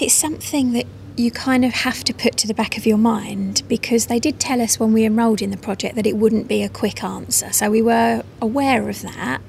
It's 0.00 0.14
something 0.14 0.74
that 0.74 0.86
you 1.16 1.32
kind 1.32 1.64
of 1.64 1.72
have 1.72 2.04
to 2.04 2.14
put 2.14 2.36
to 2.36 2.46
the 2.46 2.54
back 2.54 2.78
of 2.78 2.86
your 2.86 2.98
mind 2.98 3.62
because 3.66 4.06
they 4.06 4.20
did 4.20 4.38
tell 4.38 4.60
us 4.60 4.78
when 4.78 4.92
we 4.92 5.04
enrolled 5.04 5.42
in 5.42 5.50
the 5.50 5.56
project 5.56 5.96
that 5.96 6.06
it 6.06 6.16
wouldn't 6.16 6.46
be 6.46 6.62
a 6.62 6.68
quick 6.68 7.02
answer. 7.02 7.52
So 7.52 7.68
we 7.68 7.82
were 7.82 8.22
aware 8.40 8.88
of 8.88 9.02
that. 9.02 9.40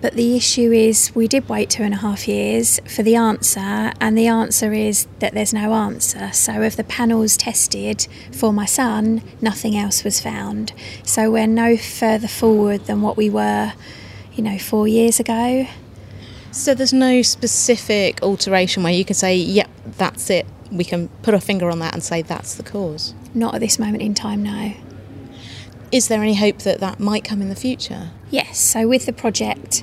But 0.00 0.14
the 0.14 0.34
issue 0.34 0.72
is, 0.72 1.14
we 1.14 1.28
did 1.28 1.48
wait 1.48 1.68
two 1.68 1.82
and 1.82 1.92
a 1.92 1.98
half 1.98 2.26
years 2.26 2.80
for 2.86 3.02
the 3.02 3.16
answer, 3.16 3.92
and 4.00 4.16
the 4.16 4.26
answer 4.26 4.72
is 4.72 5.06
that 5.18 5.34
there's 5.34 5.52
no 5.52 5.74
answer. 5.74 6.32
So, 6.32 6.62
of 6.62 6.76
the 6.76 6.84
panels 6.84 7.36
tested 7.36 8.06
for 8.32 8.52
my 8.52 8.64
son, 8.64 9.22
nothing 9.42 9.76
else 9.76 10.02
was 10.02 10.18
found. 10.18 10.72
So, 11.04 11.30
we're 11.30 11.46
no 11.46 11.76
further 11.76 12.28
forward 12.28 12.86
than 12.86 13.02
what 13.02 13.18
we 13.18 13.28
were, 13.28 13.74
you 14.34 14.42
know, 14.42 14.58
four 14.58 14.88
years 14.88 15.20
ago. 15.20 15.66
So, 16.50 16.74
there's 16.74 16.94
no 16.94 17.20
specific 17.20 18.22
alteration 18.22 18.82
where 18.82 18.94
you 18.94 19.04
can 19.04 19.14
say, 19.14 19.36
yep, 19.36 19.68
that's 19.84 20.30
it, 20.30 20.46
we 20.72 20.84
can 20.84 21.08
put 21.22 21.34
a 21.34 21.40
finger 21.40 21.70
on 21.70 21.78
that 21.80 21.92
and 21.92 22.02
say 22.02 22.22
that's 22.22 22.54
the 22.54 22.62
cause? 22.62 23.14
Not 23.34 23.54
at 23.54 23.60
this 23.60 23.78
moment 23.78 24.02
in 24.02 24.14
time, 24.14 24.42
no. 24.42 24.72
Is 25.92 26.06
there 26.06 26.22
any 26.22 26.34
hope 26.34 26.58
that 26.58 26.78
that 26.80 27.00
might 27.00 27.24
come 27.24 27.42
in 27.42 27.48
the 27.48 27.56
future? 27.56 28.10
Yes, 28.30 28.60
so 28.60 28.86
with 28.86 29.06
the 29.06 29.12
project, 29.12 29.82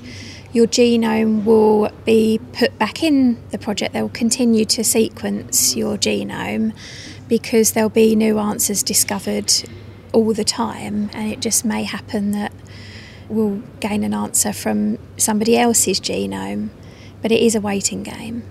your 0.54 0.66
genome 0.66 1.44
will 1.44 1.92
be 2.06 2.40
put 2.54 2.78
back 2.80 3.04
in 3.04 3.38
the 3.52 3.58
project. 3.58 3.94
They'll 3.94 4.08
continue 4.08 4.64
to 4.66 4.86
sequence 4.86 5.76
your 5.76 5.98
genome 5.98 6.74
because 7.28 7.74
there'll 7.74 7.90
be 7.90 8.16
new 8.16 8.40
answers 8.40 8.84
discovered 8.84 9.52
all 10.14 10.34
the 10.34 10.46
time, 10.46 11.10
and 11.14 11.30
it 11.30 11.42
just 11.42 11.66
may 11.66 11.84
happen 11.84 12.32
that 12.32 12.54
we'll 13.28 13.62
gain 13.82 14.06
an 14.06 14.14
answer 14.14 14.54
from 14.54 14.98
somebody 15.18 15.58
else's 15.58 16.00
genome, 16.00 16.70
but 17.22 17.34
it 17.34 17.42
is 17.42 17.54
a 17.54 17.60
waiting 17.60 18.04
game 18.04 18.44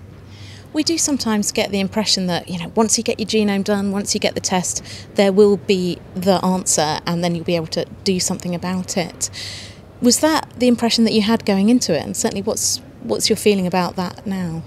we 0.73 0.83
do 0.83 0.97
sometimes 0.97 1.51
get 1.51 1.71
the 1.71 1.79
impression 1.79 2.27
that 2.27 2.49
you 2.49 2.59
know 2.59 2.71
once 2.75 2.97
you 2.97 3.03
get 3.03 3.19
your 3.19 3.27
genome 3.27 3.63
done 3.63 3.91
once 3.91 4.13
you 4.13 4.19
get 4.19 4.35
the 4.35 4.41
test 4.41 4.83
there 5.15 5.31
will 5.31 5.57
be 5.57 5.99
the 6.13 6.43
answer 6.45 6.99
and 7.05 7.23
then 7.23 7.35
you'll 7.35 7.45
be 7.45 7.55
able 7.55 7.67
to 7.67 7.85
do 8.03 8.19
something 8.19 8.53
about 8.53 8.97
it. 8.97 9.29
Was 10.01 10.19
that 10.19 10.51
the 10.57 10.67
impression 10.67 11.05
that 11.05 11.13
you 11.13 11.23
had 11.23 11.43
going 11.43 11.69
into 11.69 11.95
it? 11.95 12.03
And 12.03 12.15
certainly 12.15 12.43
what's 12.43 12.77
what's 13.01 13.29
your 13.29 13.37
feeling 13.37 13.65
about 13.65 13.95
that 13.95 14.27
now? 14.27 14.63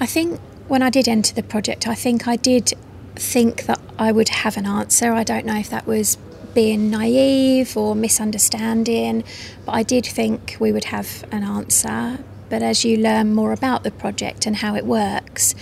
I 0.00 0.06
think 0.06 0.40
when 0.66 0.82
i 0.82 0.88
did 0.88 1.06
enter 1.06 1.34
the 1.34 1.42
project 1.42 1.86
i 1.86 1.94
think 1.94 2.26
i 2.26 2.36
did 2.36 2.72
think 3.16 3.64
that 3.66 3.78
i 3.98 4.10
would 4.10 4.28
have 4.28 4.56
an 4.56 4.66
answer. 4.66 5.12
I 5.12 5.24
don't 5.24 5.46
know 5.46 5.56
if 5.56 5.70
that 5.70 5.86
was 5.86 6.16
being 6.54 6.90
naive 6.90 7.76
or 7.76 7.94
misunderstanding, 7.94 9.24
but 9.66 9.72
I 9.72 9.82
did 9.82 10.06
think 10.06 10.56
we 10.60 10.72
would 10.72 10.84
have 10.84 11.24
an 11.32 11.42
answer. 11.42 12.18
But 12.54 12.62
as 12.62 12.84
you 12.84 12.98
learn 12.98 13.34
more 13.34 13.50
about 13.50 13.82
the 13.82 13.90
project 13.90 14.46
and 14.46 14.54
how 14.54 14.76
it 14.76 14.84
works, 14.86 15.56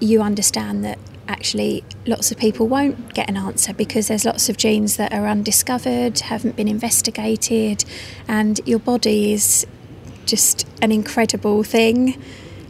you 0.00 0.22
understand 0.22 0.82
that 0.82 0.98
actually 1.28 1.84
lots 2.06 2.30
of 2.30 2.38
people 2.38 2.66
won't 2.66 3.12
get 3.12 3.28
an 3.28 3.36
answer 3.36 3.74
because 3.74 4.08
there's 4.08 4.24
lots 4.24 4.48
of 4.48 4.56
genes 4.56 4.96
that 4.96 5.12
are 5.12 5.26
undiscovered, 5.26 6.18
haven't 6.20 6.56
been 6.56 6.68
investigated, 6.68 7.84
and 8.26 8.62
your 8.64 8.78
body 8.78 9.34
is 9.34 9.66
just 10.24 10.66
an 10.80 10.90
incredible 10.90 11.62
thing, 11.62 12.18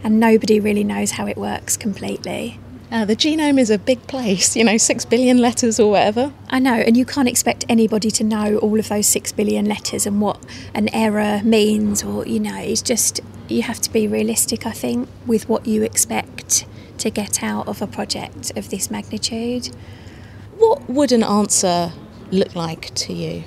and 0.02 0.18
nobody 0.18 0.58
really 0.58 0.82
knows 0.82 1.12
how 1.12 1.28
it 1.28 1.36
works 1.36 1.76
completely. 1.76 2.58
Uh, 2.90 3.04
the 3.04 3.16
genome 3.16 3.60
is 3.60 3.68
a 3.70 3.78
big 3.78 4.04
place, 4.06 4.56
you 4.56 4.64
know, 4.64 4.76
six 4.76 5.04
billion 5.04 5.38
letters 5.38 5.80
or 5.80 5.90
whatever. 5.90 6.32
I 6.48 6.58
know, 6.58 6.74
and 6.74 6.96
you 6.96 7.04
can't 7.04 7.28
expect 7.28 7.64
anybody 7.68 8.10
to 8.12 8.24
know 8.24 8.58
all 8.58 8.78
of 8.78 8.88
those 8.88 9.06
six 9.06 9.32
billion 9.32 9.66
letters 9.66 10.04
and 10.04 10.20
what 10.20 10.44
an 10.74 10.88
error 10.92 11.40
means, 11.44 12.02
or, 12.02 12.26
you 12.26 12.38
know, 12.40 12.56
it's 12.56 12.82
just, 12.82 13.20
you 13.50 13.62
have 13.62 13.80
to 13.80 13.92
be 13.92 14.06
realistic, 14.08 14.66
I 14.66 14.72
think, 14.72 15.08
with 15.26 15.48
what 15.48 15.66
you 15.66 15.82
expect 15.82 16.66
to 16.98 17.10
get 17.10 17.42
out 17.42 17.68
of 17.68 17.82
a 17.82 17.86
project 17.86 18.52
of 18.56 18.70
this 18.70 18.90
magnitude. 18.90 19.68
What 20.56 20.88
would 20.88 21.12
an 21.12 21.22
answer 21.22 21.92
look 22.30 22.54
like 22.54 22.94
to 22.94 23.12
you? 23.12 23.44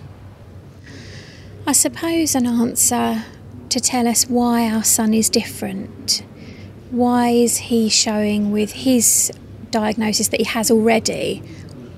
I 1.66 1.72
suppose 1.72 2.36
an 2.36 2.46
answer 2.46 3.26
to 3.70 3.80
tell 3.80 4.08
us 4.08 4.28
why 4.28 4.70
our 4.70 4.84
son 4.84 5.14
is 5.14 5.30
different. 5.30 6.24
Why 6.90 7.30
is 7.30 7.58
he 7.58 7.90
showing 7.90 8.52
with 8.52 8.72
his 8.72 9.32
diagnosis 9.70 10.28
that 10.30 10.40
he 10.40 10.46
has 10.46 10.72
already? 10.72 11.44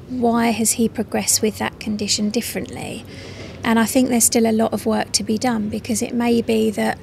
Why 0.10 0.48
has 0.48 0.74
he 0.74 0.90
progressed 0.90 1.42
with 1.42 1.58
that 1.60 1.80
condition 1.80 2.30
differently? 2.30 3.06
And 3.64 3.80
I 3.80 3.86
think 3.86 4.10
there's 4.10 4.26
still 4.26 4.46
a 4.46 4.52
lot 4.52 4.74
of 4.74 4.86
work 4.86 5.12
to 5.14 5.24
be 5.24 5.38
done 5.38 5.70
because 5.70 6.02
it 6.02 6.14
may 6.14 6.42
be 6.42 6.72
that 6.72 6.98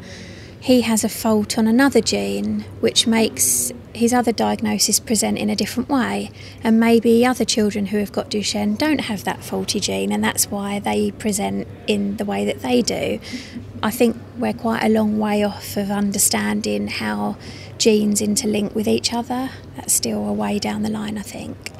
he 0.60 0.82
has 0.82 1.04
a 1.04 1.08
fault 1.08 1.56
on 1.56 1.66
another 1.66 2.00
gene 2.00 2.64
which 2.80 3.06
makes 3.06 3.72
his 3.94 4.12
other 4.12 4.32
diagnosis 4.32 5.00
present 5.00 5.38
in 5.38 5.50
a 5.50 5.56
different 5.56 5.88
way. 5.88 6.30
And 6.62 6.78
maybe 6.78 7.26
other 7.26 7.44
children 7.44 7.86
who 7.86 7.98
have 7.98 8.12
got 8.12 8.30
Duchenne 8.30 8.78
don't 8.78 9.02
have 9.02 9.24
that 9.24 9.42
faulty 9.42 9.80
gene, 9.80 10.12
and 10.12 10.22
that's 10.22 10.50
why 10.50 10.78
they 10.78 11.10
present 11.10 11.66
in 11.86 12.16
the 12.16 12.24
way 12.24 12.44
that 12.44 12.60
they 12.60 12.82
do. 12.82 13.20
I 13.82 13.90
think 13.90 14.16
we're 14.36 14.52
quite 14.52 14.84
a 14.84 14.88
long 14.88 15.18
way 15.18 15.42
off 15.44 15.76
of 15.76 15.90
understanding 15.90 16.88
how 16.88 17.36
genes 17.76 18.20
interlink 18.20 18.74
with 18.74 18.88
each 18.88 19.12
other. 19.12 19.50
That's 19.76 19.92
still 19.92 20.26
a 20.28 20.32
way 20.32 20.58
down 20.58 20.82
the 20.82 20.90
line, 20.90 21.18
I 21.18 21.22
think. 21.22 21.72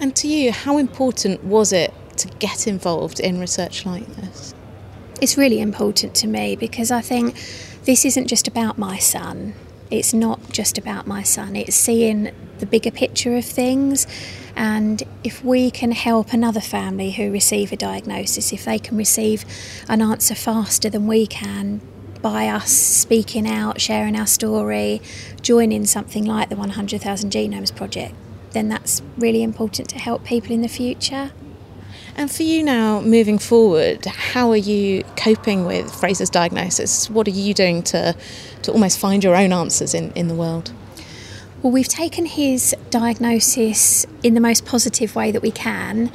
And 0.00 0.16
to 0.16 0.28
you, 0.28 0.50
how 0.52 0.78
important 0.78 1.44
was 1.44 1.72
it 1.72 1.92
to 2.18 2.28
get 2.38 2.66
involved 2.66 3.20
in 3.20 3.38
research 3.38 3.84
like 3.84 4.06
this? 4.16 4.54
It's 5.20 5.36
really 5.36 5.60
important 5.60 6.14
to 6.16 6.26
me 6.26 6.56
because 6.56 6.90
I 6.90 7.02
think 7.02 7.34
this 7.84 8.06
isn't 8.06 8.26
just 8.26 8.48
about 8.48 8.78
my 8.78 8.96
son. 8.96 9.54
It's 9.90 10.14
not 10.14 10.50
just 10.50 10.78
about 10.78 11.06
my 11.06 11.22
son. 11.22 11.56
It's 11.56 11.76
seeing 11.76 12.30
the 12.58 12.66
bigger 12.66 12.90
picture 12.90 13.36
of 13.36 13.44
things. 13.44 14.06
And 14.56 15.02
if 15.22 15.44
we 15.44 15.70
can 15.70 15.92
help 15.92 16.32
another 16.32 16.60
family 16.60 17.10
who 17.10 17.30
receive 17.30 17.70
a 17.70 17.76
diagnosis, 17.76 18.52
if 18.52 18.64
they 18.64 18.78
can 18.78 18.96
receive 18.96 19.44
an 19.88 20.00
answer 20.00 20.34
faster 20.34 20.88
than 20.88 21.06
we 21.06 21.26
can 21.26 21.82
by 22.22 22.48
us 22.48 22.70
speaking 22.70 23.46
out, 23.46 23.80
sharing 23.80 24.18
our 24.18 24.26
story, 24.26 25.02
joining 25.42 25.84
something 25.86 26.24
like 26.24 26.48
the 26.48 26.56
100,000 26.56 27.30
Genomes 27.30 27.74
Project, 27.74 28.14
then 28.52 28.68
that's 28.68 29.02
really 29.18 29.42
important 29.42 29.88
to 29.90 29.98
help 29.98 30.24
people 30.24 30.52
in 30.52 30.62
the 30.62 30.68
future. 30.68 31.30
And 32.16 32.30
for 32.30 32.42
you 32.42 32.62
now, 32.62 33.00
moving 33.00 33.38
forward, 33.38 34.04
how 34.04 34.50
are 34.50 34.56
you 34.56 35.04
coping 35.16 35.64
with 35.64 35.92
Fraser's 35.94 36.30
diagnosis? 36.30 37.08
What 37.08 37.26
are 37.28 37.32
you 37.32 37.54
doing 37.54 37.82
to, 37.84 38.14
to 38.62 38.72
almost 38.72 38.98
find 38.98 39.24
your 39.24 39.36
own 39.36 39.52
answers 39.52 39.94
in, 39.94 40.12
in 40.12 40.28
the 40.28 40.34
world? 40.34 40.72
Well, 41.62 41.72
we've 41.72 41.88
taken 41.88 42.26
his 42.26 42.74
diagnosis 42.88 44.06
in 44.22 44.34
the 44.34 44.40
most 44.40 44.64
positive 44.64 45.14
way 45.14 45.30
that 45.30 45.42
we 45.42 45.50
can. 45.50 46.10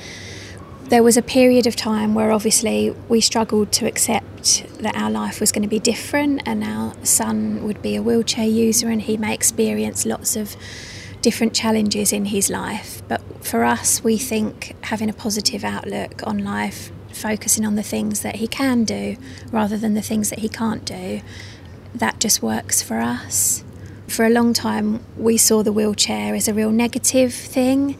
There 0.85 1.03
was 1.03 1.17
a 1.17 1.21
period 1.21 1.65
of 1.67 1.75
time 1.75 2.13
where 2.13 2.31
obviously 2.31 2.91
we 3.09 3.21
struggled 3.21 3.71
to 3.73 3.87
accept 3.87 4.65
that 4.79 4.95
our 4.95 5.09
life 5.09 5.39
was 5.39 5.51
going 5.51 5.63
to 5.63 5.67
be 5.67 5.79
different 5.79 6.41
and 6.45 6.63
our 6.63 6.93
son 7.03 7.63
would 7.63 7.81
be 7.81 7.95
a 7.95 8.01
wheelchair 8.01 8.45
user 8.45 8.89
and 8.89 9.01
he 9.01 9.17
may 9.17 9.33
experience 9.33 10.05
lots 10.05 10.35
of 10.35 10.55
different 11.25 11.55
challenges 11.55 12.13
in 12.13 12.25
his 12.25 12.51
life. 12.51 13.01
But 13.07 13.19
for 13.43 13.63
us, 13.63 14.03
we 14.03 14.15
think 14.15 14.75
having 14.81 15.09
a 15.09 15.13
positive 15.13 15.63
outlook 15.63 16.21
on 16.23 16.37
life, 16.37 16.91
focusing 17.11 17.65
on 17.65 17.73
the 17.73 17.81
things 17.81 18.19
that 18.19 18.35
he 18.35 18.47
can 18.47 18.83
do 18.83 19.17
rather 19.51 19.75
than 19.75 19.95
the 19.95 20.03
things 20.03 20.29
that 20.29 20.37
he 20.37 20.47
can't 20.47 20.85
do, 20.85 21.21
that 21.95 22.19
just 22.19 22.43
works 22.43 22.83
for 22.83 22.99
us. 22.99 23.63
For 24.07 24.23
a 24.23 24.29
long 24.29 24.53
time, 24.53 25.03
we 25.17 25.35
saw 25.35 25.63
the 25.63 25.73
wheelchair 25.73 26.35
as 26.35 26.47
a 26.47 26.53
real 26.53 26.69
negative 26.69 27.33
thing, 27.33 27.97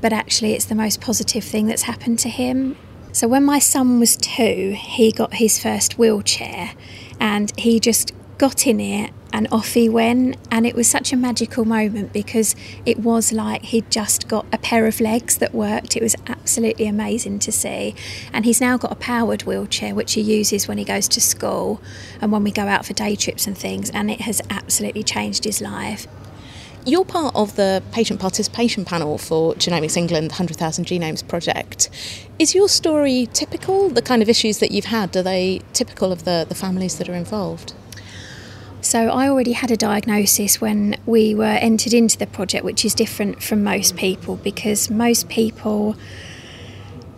but 0.00 0.12
actually, 0.12 0.52
it's 0.52 0.66
the 0.66 0.76
most 0.76 1.00
positive 1.00 1.42
thing 1.42 1.66
that's 1.66 1.82
happened 1.82 2.20
to 2.20 2.28
him. 2.28 2.76
So, 3.10 3.26
when 3.26 3.44
my 3.44 3.58
son 3.58 3.98
was 3.98 4.16
two, 4.16 4.76
he 4.78 5.10
got 5.10 5.34
his 5.34 5.60
first 5.60 5.98
wheelchair 5.98 6.74
and 7.18 7.52
he 7.58 7.80
just 7.80 8.12
got 8.38 8.64
in 8.64 8.78
it 8.78 9.10
and 9.32 9.48
off 9.52 9.74
he 9.74 9.88
went. 9.88 10.36
And 10.50 10.66
it 10.66 10.74
was 10.74 10.88
such 10.88 11.12
a 11.12 11.16
magical 11.16 11.64
moment 11.64 12.12
because 12.12 12.54
it 12.86 12.98
was 12.98 13.32
like 13.32 13.62
he'd 13.62 13.90
just 13.90 14.28
got 14.28 14.46
a 14.52 14.58
pair 14.58 14.86
of 14.86 15.00
legs 15.00 15.38
that 15.38 15.54
worked. 15.54 15.96
It 15.96 16.02
was 16.02 16.16
absolutely 16.26 16.86
amazing 16.86 17.38
to 17.40 17.52
see. 17.52 17.94
And 18.32 18.44
he's 18.44 18.60
now 18.60 18.76
got 18.76 18.92
a 18.92 18.96
powered 18.96 19.42
wheelchair, 19.42 19.94
which 19.94 20.14
he 20.14 20.20
uses 20.20 20.68
when 20.68 20.78
he 20.78 20.84
goes 20.84 21.08
to 21.08 21.20
school 21.20 21.80
and 22.20 22.32
when 22.32 22.44
we 22.44 22.50
go 22.50 22.66
out 22.66 22.84
for 22.84 22.92
day 22.92 23.16
trips 23.16 23.46
and 23.46 23.56
things. 23.56 23.90
And 23.90 24.10
it 24.10 24.22
has 24.22 24.40
absolutely 24.50 25.02
changed 25.02 25.44
his 25.44 25.60
life. 25.60 26.06
You're 26.86 27.04
part 27.04 27.36
of 27.36 27.56
the 27.56 27.82
patient 27.92 28.20
participation 28.20 28.86
panel 28.86 29.18
for 29.18 29.54
Genomics 29.54 29.98
England 29.98 30.28
100,000 30.28 30.86
Genomes 30.86 31.26
project. 31.26 31.90
Is 32.38 32.54
your 32.54 32.70
story 32.70 33.28
typical? 33.34 33.90
The 33.90 34.00
kind 34.00 34.22
of 34.22 34.30
issues 34.30 34.60
that 34.60 34.70
you've 34.70 34.86
had, 34.86 35.14
are 35.14 35.22
they 35.22 35.60
typical 35.74 36.10
of 36.10 36.24
the, 36.24 36.46
the 36.48 36.54
families 36.54 36.96
that 36.96 37.06
are 37.06 37.14
involved? 37.14 37.74
So 38.82 39.08
I 39.08 39.28
already 39.28 39.52
had 39.52 39.70
a 39.70 39.76
diagnosis 39.76 40.60
when 40.60 40.96
we 41.04 41.34
were 41.34 41.44
entered 41.44 41.92
into 41.92 42.16
the 42.16 42.26
project, 42.26 42.64
which 42.64 42.84
is 42.84 42.94
different 42.94 43.42
from 43.42 43.62
most 43.62 43.94
people 43.96 44.36
because 44.36 44.90
most 44.90 45.28
people 45.28 45.96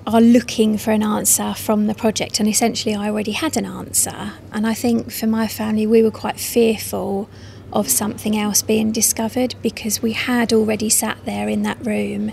are 0.07 0.21
looking 0.21 0.77
for 0.77 0.91
an 0.91 1.05
answer 1.05 1.55
from 1.55 1.87
the 1.87 1.95
project, 1.95 2.41
and 2.41 2.49
essentially 2.49 2.95
I 2.95 3.09
already 3.09 3.33
had 3.33 3.57
an 3.57 3.65
answer. 3.65 4.33
And 4.51 4.67
I 4.67 4.75
think 4.75 5.13
for 5.13 5.29
my 5.29 5.47
family, 5.47 5.87
we 5.87 6.03
were 6.03 6.11
quite 6.11 6.41
fearful 6.41 7.31
of 7.73 7.89
something 7.89 8.37
else 8.37 8.61
being 8.61 8.91
discovered 8.91 9.55
because 9.63 10.03
we 10.03 10.13
had 10.13 10.53
already 10.53 10.91
sat 10.91 11.25
there 11.25 11.49
in 11.49 11.63
that 11.63 11.87
room 11.87 12.33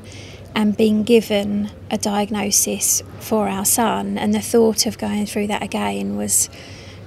and 0.55 0.75
been 0.75 1.03
given 1.03 1.69
a 1.91 1.97
diagnosis 1.97 3.03
for 3.19 3.47
our 3.47 3.63
son, 3.63 4.17
and 4.17 4.33
the 4.33 4.41
thought 4.41 4.87
of 4.87 4.97
going 4.97 5.27
through 5.27 5.47
that 5.47 5.61
again 5.61 6.17
was 6.17 6.49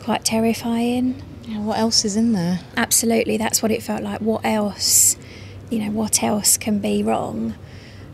quite 0.00 0.24
terrifying. 0.24 1.20
Yeah, 1.44 1.60
what 1.60 1.78
else 1.78 2.04
is 2.04 2.16
in 2.16 2.32
there? 2.32 2.60
Absolutely, 2.76 3.36
that's 3.36 3.62
what 3.62 3.70
it 3.70 3.82
felt 3.82 4.02
like. 4.02 4.20
What 4.20 4.44
else, 4.44 5.16
you 5.70 5.80
know, 5.80 5.90
what 5.90 6.22
else 6.22 6.56
can 6.56 6.78
be 6.78 7.02
wrong? 7.02 7.54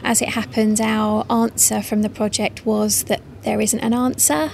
As 0.03 0.23
it 0.23 0.31
happens, 0.31 0.81
our 0.81 1.27
answer 1.31 1.83
from 1.83 2.03
the 2.03 2.09
project 2.09 2.65
was 2.65 3.05
that 3.05 3.21
there 3.43 3.61
isn't 3.61 3.81
an 3.81 3.93
answer. 3.93 4.51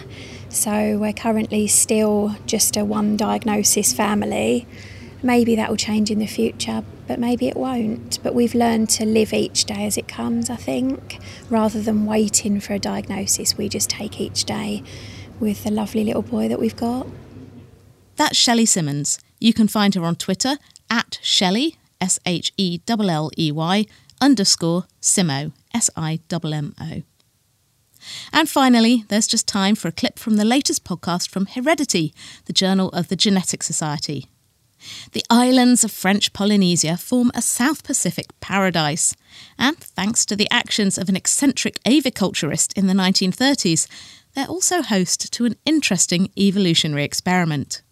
So 0.48 0.98
we're 0.98 1.12
currently 1.12 1.66
still 1.66 2.36
just 2.46 2.76
a 2.76 2.84
one 2.84 3.16
diagnosis 3.16 3.92
family. 3.92 4.66
Maybe 5.22 5.56
that 5.56 5.70
will 5.70 5.76
change 5.76 6.10
in 6.10 6.18
the 6.18 6.26
future, 6.26 6.84
but 7.06 7.18
maybe 7.18 7.48
it 7.48 7.56
won't. 7.56 8.18
But 8.22 8.34
we've 8.34 8.54
learned 8.54 8.90
to 8.90 9.04
live 9.04 9.32
each 9.32 9.64
day 9.64 9.86
as 9.86 9.96
it 9.96 10.06
comes, 10.08 10.50
I 10.50 10.56
think, 10.56 11.18
rather 11.48 11.80
than 11.80 12.06
waiting 12.06 12.60
for 12.60 12.74
a 12.74 12.78
diagnosis. 12.78 13.56
We 13.56 13.68
just 13.68 13.90
take 13.90 14.20
each 14.20 14.44
day 14.44 14.82
with 15.40 15.64
the 15.64 15.70
lovely 15.70 16.04
little 16.04 16.22
boy 16.22 16.48
that 16.48 16.60
we've 16.60 16.76
got. 16.76 17.06
That's 18.16 18.36
Shelley 18.36 18.66
Simmons. 18.66 19.18
You 19.40 19.52
can 19.52 19.68
find 19.68 19.94
her 19.94 20.04
on 20.04 20.16
Twitter 20.16 20.56
at 20.90 21.18
Shelley, 21.22 21.78
S 22.00 22.18
H 22.24 22.52
E 22.56 22.80
L 22.88 23.10
L 23.10 23.30
E 23.36 23.50
Y, 23.50 23.86
underscore 24.20 24.86
Simmo, 25.00 25.52
S 25.74 25.90
I 25.96 26.20
M 26.30 26.52
M 26.52 26.74
O. 26.80 27.02
And 28.32 28.48
finally, 28.48 29.04
there's 29.08 29.26
just 29.26 29.48
time 29.48 29.74
for 29.74 29.88
a 29.88 29.92
clip 29.92 30.18
from 30.18 30.36
the 30.36 30.44
latest 30.44 30.84
podcast 30.84 31.28
from 31.28 31.46
Heredity, 31.46 32.14
the 32.44 32.52
journal 32.52 32.90
of 32.90 33.08
the 33.08 33.16
Genetic 33.16 33.62
Society. 33.62 34.28
The 35.12 35.24
islands 35.30 35.82
of 35.82 35.90
French 35.90 36.32
Polynesia 36.34 36.98
form 36.98 37.30
a 37.34 37.40
South 37.40 37.82
Pacific 37.84 38.26
paradise, 38.40 39.16
and 39.58 39.78
thanks 39.78 40.26
to 40.26 40.36
the 40.36 40.50
actions 40.50 40.98
of 40.98 41.08
an 41.08 41.16
eccentric 41.16 41.82
aviculturist 41.84 42.76
in 42.76 42.86
the 42.86 42.92
1930s, 42.92 43.88
they're 44.34 44.46
also 44.46 44.82
host 44.82 45.32
to 45.32 45.46
an 45.46 45.56
interesting 45.64 46.30
evolutionary 46.36 47.04
experiment. 47.04 47.82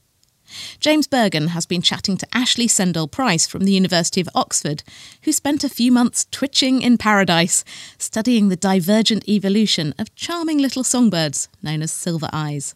James 0.80 1.06
Burgon 1.06 1.48
has 1.48 1.66
been 1.66 1.82
chatting 1.82 2.16
to 2.16 2.26
Ashley 2.32 2.66
Sendell 2.66 3.10
Price 3.10 3.46
from 3.46 3.64
the 3.64 3.72
University 3.72 4.20
of 4.20 4.28
Oxford, 4.34 4.82
who 5.22 5.32
spent 5.32 5.64
a 5.64 5.68
few 5.68 5.92
months 5.92 6.26
twitching 6.30 6.82
in 6.82 6.98
paradise, 6.98 7.64
studying 7.98 8.48
the 8.48 8.56
divergent 8.56 9.28
evolution 9.28 9.94
of 9.98 10.14
charming 10.14 10.58
little 10.58 10.84
songbirds 10.84 11.48
known 11.62 11.82
as 11.82 11.92
silver 11.92 12.28
eyes. 12.32 12.74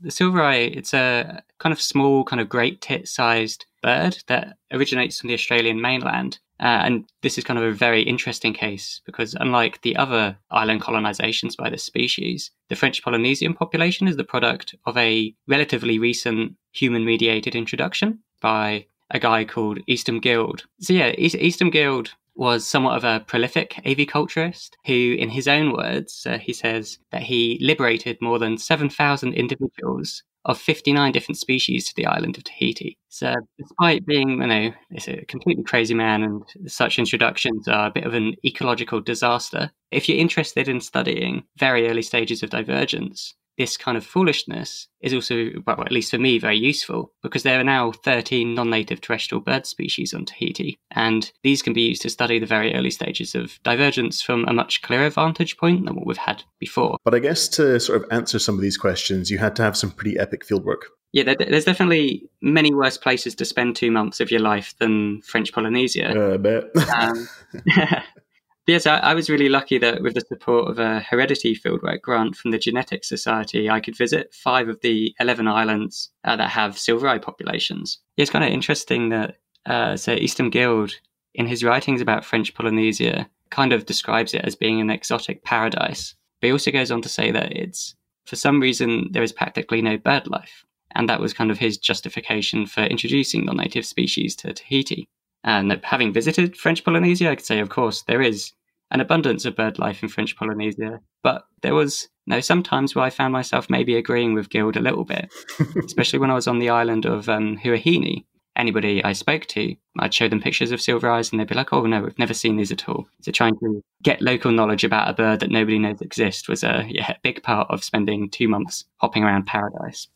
The 0.00 0.10
silver 0.10 0.42
eye, 0.42 0.54
it's 0.54 0.94
a 0.94 1.42
kind 1.58 1.72
of 1.72 1.80
small, 1.80 2.24
kind 2.24 2.40
of 2.40 2.48
great 2.48 2.80
tit 2.80 3.08
sized 3.08 3.66
bird 3.82 4.18
that 4.28 4.56
originates 4.72 5.20
from 5.20 5.28
the 5.28 5.34
Australian 5.34 5.80
mainland. 5.80 6.38
Uh, 6.60 6.82
and 6.84 7.04
this 7.22 7.38
is 7.38 7.44
kind 7.44 7.58
of 7.58 7.64
a 7.64 7.72
very 7.72 8.02
interesting 8.02 8.52
case 8.52 9.00
because, 9.06 9.34
unlike 9.34 9.80
the 9.82 9.96
other 9.96 10.36
island 10.50 10.82
colonizations 10.82 11.56
by 11.56 11.70
this 11.70 11.84
species, 11.84 12.50
the 12.68 12.76
French 12.76 13.02
Polynesian 13.02 13.54
population 13.54 14.08
is 14.08 14.16
the 14.16 14.24
product 14.24 14.74
of 14.84 14.96
a 14.96 15.34
relatively 15.46 15.98
recent 15.98 16.54
human 16.72 17.04
mediated 17.04 17.54
introduction 17.54 18.18
by 18.40 18.86
a 19.10 19.18
guy 19.18 19.44
called 19.44 19.78
Eastham 19.86 20.20
Guild. 20.20 20.64
So, 20.80 20.92
yeah, 20.92 21.12
Eastham 21.16 21.70
Guild 21.70 22.14
was 22.34 22.66
somewhat 22.66 22.96
of 22.96 23.04
a 23.04 23.24
prolific 23.26 23.74
aviculturist 23.84 24.70
who, 24.86 25.16
in 25.18 25.28
his 25.28 25.48
own 25.48 25.72
words, 25.72 26.24
uh, 26.24 26.38
he 26.38 26.52
says 26.52 26.98
that 27.10 27.22
he 27.22 27.58
liberated 27.60 28.16
more 28.20 28.38
than 28.38 28.56
7,000 28.56 29.34
individuals 29.34 30.22
of 30.48 30.58
59 30.58 31.12
different 31.12 31.38
species 31.38 31.84
to 31.84 31.94
the 31.94 32.06
island 32.06 32.38
of 32.38 32.44
Tahiti. 32.44 32.96
So, 33.10 33.34
despite 33.58 34.06
being, 34.06 34.40
you 34.40 34.46
know, 34.46 34.72
it's 34.90 35.06
a 35.06 35.24
completely 35.26 35.62
crazy 35.62 35.94
man 35.94 36.22
and 36.22 36.42
such 36.66 36.98
introductions 36.98 37.68
are 37.68 37.88
a 37.88 37.92
bit 37.92 38.04
of 38.04 38.14
an 38.14 38.34
ecological 38.44 39.00
disaster, 39.00 39.70
if 39.90 40.08
you're 40.08 40.18
interested 40.18 40.66
in 40.66 40.80
studying 40.80 41.44
very 41.58 41.88
early 41.88 42.02
stages 42.02 42.42
of 42.42 42.50
divergence, 42.50 43.34
this 43.58 43.76
kind 43.76 43.96
of 43.98 44.06
foolishness 44.06 44.88
is 45.00 45.12
also, 45.12 45.50
well, 45.66 45.82
at 45.82 45.92
least 45.92 46.12
for 46.12 46.18
me, 46.18 46.38
very 46.38 46.56
useful 46.56 47.12
because 47.22 47.42
there 47.42 47.60
are 47.60 47.64
now 47.64 47.92
13 47.92 48.54
non 48.54 48.70
native 48.70 49.00
terrestrial 49.00 49.40
bird 49.40 49.66
species 49.66 50.14
on 50.14 50.24
Tahiti. 50.24 50.78
And 50.92 51.30
these 51.42 51.60
can 51.60 51.72
be 51.72 51.82
used 51.82 52.02
to 52.02 52.10
study 52.10 52.38
the 52.38 52.46
very 52.46 52.74
early 52.74 52.90
stages 52.90 53.34
of 53.34 53.60
divergence 53.64 54.22
from 54.22 54.46
a 54.46 54.52
much 54.52 54.80
clearer 54.82 55.10
vantage 55.10 55.58
point 55.58 55.84
than 55.84 55.96
what 55.96 56.06
we've 56.06 56.16
had 56.16 56.44
before. 56.58 56.96
But 57.04 57.14
I 57.14 57.18
guess 57.18 57.48
to 57.48 57.78
sort 57.80 58.02
of 58.02 58.08
answer 58.10 58.38
some 58.38 58.54
of 58.54 58.60
these 58.60 58.78
questions, 58.78 59.30
you 59.30 59.38
had 59.38 59.56
to 59.56 59.62
have 59.62 59.76
some 59.76 59.90
pretty 59.90 60.18
epic 60.18 60.46
fieldwork. 60.46 60.82
Yeah, 61.12 61.34
there's 61.38 61.64
definitely 61.64 62.28
many 62.42 62.74
worse 62.74 62.98
places 62.98 63.34
to 63.36 63.44
spend 63.44 63.74
two 63.74 63.90
months 63.90 64.20
of 64.20 64.30
your 64.30 64.40
life 64.40 64.74
than 64.78 65.22
French 65.22 65.52
Polynesia. 65.52 66.14
Uh, 66.14 66.34
I 66.34 66.36
bet. 66.36 66.64
um, 66.94 67.28
yes, 68.72 68.86
I, 68.86 68.98
I, 68.98 69.14
was 69.14 69.30
really 69.30 69.48
lucky 69.48 69.78
that 69.78 70.02
with 70.02 70.14
the 70.14 70.20
support 70.20 70.68
of 70.68 70.78
a 70.78 71.00
heredity 71.00 71.56
fieldwork 71.56 72.02
grant 72.02 72.36
from 72.36 72.50
the 72.50 72.58
Genetics 72.58 73.08
Society, 73.08 73.70
I 73.70 73.80
could 73.80 73.96
visit 73.96 74.34
five 74.34 74.68
of 74.68 74.80
the 74.80 75.14
11 75.20 75.48
islands 75.48 76.10
uh, 76.24 76.36
that 76.36 76.50
have 76.50 76.78
silver 76.78 77.08
eye 77.08 77.18
populations. 77.18 77.98
It's 78.16 78.30
kind 78.30 78.44
of 78.44 78.50
interesting 78.50 79.08
that, 79.08 79.36
uh, 79.66 79.96
so 79.96 80.12
Eastham 80.12 80.50
Guild, 80.50 80.92
in 81.34 81.46
his 81.46 81.64
writings 81.64 82.00
about 82.00 82.24
French 82.24 82.54
Polynesia, 82.54 83.28
kind 83.50 83.72
of 83.72 83.86
describes 83.86 84.34
it 84.34 84.44
as 84.44 84.54
being 84.54 84.80
an 84.80 84.90
exotic 84.90 85.44
paradise. 85.44 86.14
But 86.40 86.48
he 86.48 86.52
also 86.52 86.70
goes 86.70 86.90
on 86.90 87.02
to 87.02 87.08
say 87.08 87.30
that 87.30 87.52
it's, 87.56 87.94
for 88.26 88.36
some 88.36 88.60
reason, 88.60 89.08
there 89.12 89.22
is 89.22 89.32
practically 89.32 89.82
no 89.82 89.96
bird 89.96 90.26
life. 90.26 90.64
And 90.94 91.08
that 91.08 91.20
was 91.20 91.32
kind 91.32 91.50
of 91.50 91.58
his 91.58 91.78
justification 91.78 92.66
for 92.66 92.82
introducing 92.82 93.44
non 93.44 93.56
native 93.56 93.86
species 93.86 94.36
to 94.36 94.52
Tahiti. 94.52 95.08
And 95.48 95.80
having 95.82 96.12
visited 96.12 96.58
French 96.58 96.84
Polynesia, 96.84 97.30
I 97.30 97.34
could 97.34 97.46
say, 97.46 97.58
of 97.60 97.70
course, 97.70 98.02
there 98.02 98.20
is 98.20 98.52
an 98.90 99.00
abundance 99.00 99.46
of 99.46 99.56
bird 99.56 99.78
life 99.78 100.02
in 100.02 100.10
French 100.10 100.36
Polynesia. 100.36 101.00
But 101.22 101.46
there 101.62 101.74
was 101.74 102.06
you 102.26 102.34
know, 102.34 102.40
some 102.42 102.62
times 102.62 102.94
where 102.94 103.06
I 103.06 103.08
found 103.08 103.32
myself 103.32 103.70
maybe 103.70 103.96
agreeing 103.96 104.34
with 104.34 104.50
Guild 104.50 104.76
a 104.76 104.82
little 104.82 105.04
bit, 105.04 105.32
especially 105.86 106.18
when 106.18 106.30
I 106.30 106.34
was 106.34 106.46
on 106.46 106.58
the 106.58 106.68
island 106.68 107.06
of 107.06 107.30
um, 107.30 107.56
Huahine. 107.56 108.26
Anybody 108.56 109.02
I 109.02 109.14
spoke 109.14 109.46
to, 109.46 109.74
I'd 109.98 110.12
show 110.12 110.28
them 110.28 110.42
pictures 110.42 110.70
of 110.70 110.82
silver 110.82 111.08
eyes 111.08 111.30
and 111.30 111.40
they'd 111.40 111.48
be 111.48 111.54
like, 111.54 111.72
oh 111.72 111.86
no, 111.86 112.02
we've 112.02 112.18
never 112.18 112.34
seen 112.34 112.56
these 112.56 112.72
at 112.72 112.86
all. 112.86 113.08
So 113.22 113.32
trying 113.32 113.56
to 113.60 113.82
get 114.02 114.20
local 114.20 114.52
knowledge 114.52 114.84
about 114.84 115.08
a 115.08 115.14
bird 115.14 115.40
that 115.40 115.50
nobody 115.50 115.78
knows 115.78 116.02
exists 116.02 116.46
was 116.46 116.62
a 116.62 116.84
yeah, 116.90 117.16
big 117.22 117.42
part 117.42 117.70
of 117.70 117.82
spending 117.82 118.28
two 118.28 118.48
months 118.48 118.84
hopping 118.98 119.24
around 119.24 119.46
paradise. 119.46 120.08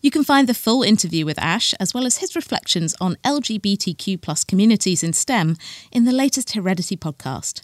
You 0.00 0.10
can 0.10 0.24
find 0.24 0.48
the 0.48 0.54
full 0.54 0.82
interview 0.82 1.24
with 1.24 1.38
Ash, 1.38 1.74
as 1.74 1.92
well 1.92 2.06
as 2.06 2.18
his 2.18 2.36
reflections 2.36 2.94
on 3.00 3.16
LGBTQ 3.24 4.20
plus 4.20 4.44
communities 4.44 5.02
in 5.02 5.12
STEM, 5.12 5.56
in 5.90 6.04
the 6.04 6.12
latest 6.12 6.52
Heredity 6.52 6.96
podcast. 6.96 7.62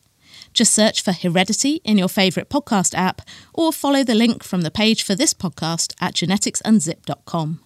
Just 0.53 0.73
search 0.73 1.03
for 1.03 1.13
Heredity 1.13 1.81
in 1.85 1.99
your 1.99 2.09
favourite 2.09 2.49
podcast 2.49 2.95
app 2.95 3.23
or 3.53 3.73
follow 3.73 4.03
the 4.03 4.15
link 4.15 4.43
from 4.43 4.63
the 4.63 4.71
page 4.71 5.03
for 5.03 5.15
this 5.15 5.33
podcast 5.33 5.95
at 6.01 6.15
geneticsunzip.com. 6.15 7.61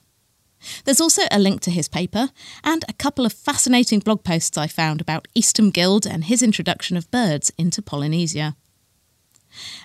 There's 0.84 1.00
also 1.00 1.22
a 1.30 1.38
link 1.38 1.60
to 1.62 1.70
his 1.70 1.88
paper 1.88 2.30
and 2.64 2.84
a 2.88 2.92
couple 2.92 3.24
of 3.24 3.32
fascinating 3.32 4.00
blog 4.00 4.24
posts 4.24 4.58
I 4.58 4.66
found 4.66 5.00
about 5.00 5.28
Eastham 5.34 5.70
Guild 5.70 6.06
and 6.06 6.24
his 6.24 6.42
introduction 6.42 6.96
of 6.96 7.10
birds 7.10 7.52
into 7.56 7.80
Polynesia. 7.80 8.56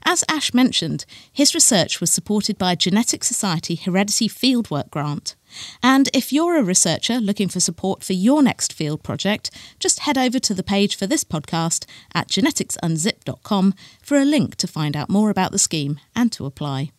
As 0.03 0.23
Ash 0.29 0.53
mentioned, 0.53 1.05
his 1.31 1.53
research 1.53 1.99
was 1.99 2.11
supported 2.11 2.57
by 2.57 2.71
a 2.71 2.75
Genetic 2.75 3.23
Society 3.23 3.75
Heredity 3.75 4.27
Fieldwork 4.27 4.89
Grant. 4.89 5.35
And 5.81 6.09
if 6.13 6.33
you're 6.33 6.57
a 6.57 6.63
researcher 6.63 7.19
looking 7.19 7.47
for 7.47 7.59
support 7.59 8.03
for 8.03 8.13
your 8.13 8.41
next 8.41 8.73
field 8.73 9.03
project, 9.03 9.51
just 9.79 9.99
head 9.99 10.17
over 10.17 10.39
to 10.39 10.53
the 10.53 10.63
page 10.63 10.95
for 10.95 11.07
this 11.07 11.23
podcast 11.23 11.85
at 12.13 12.27
geneticsunzip.com 12.27 13.73
for 14.01 14.17
a 14.17 14.25
link 14.25 14.55
to 14.55 14.67
find 14.67 14.95
out 14.95 15.09
more 15.09 15.29
about 15.29 15.51
the 15.51 15.59
scheme 15.59 15.99
and 16.15 16.31
to 16.31 16.45
apply. 16.45 16.91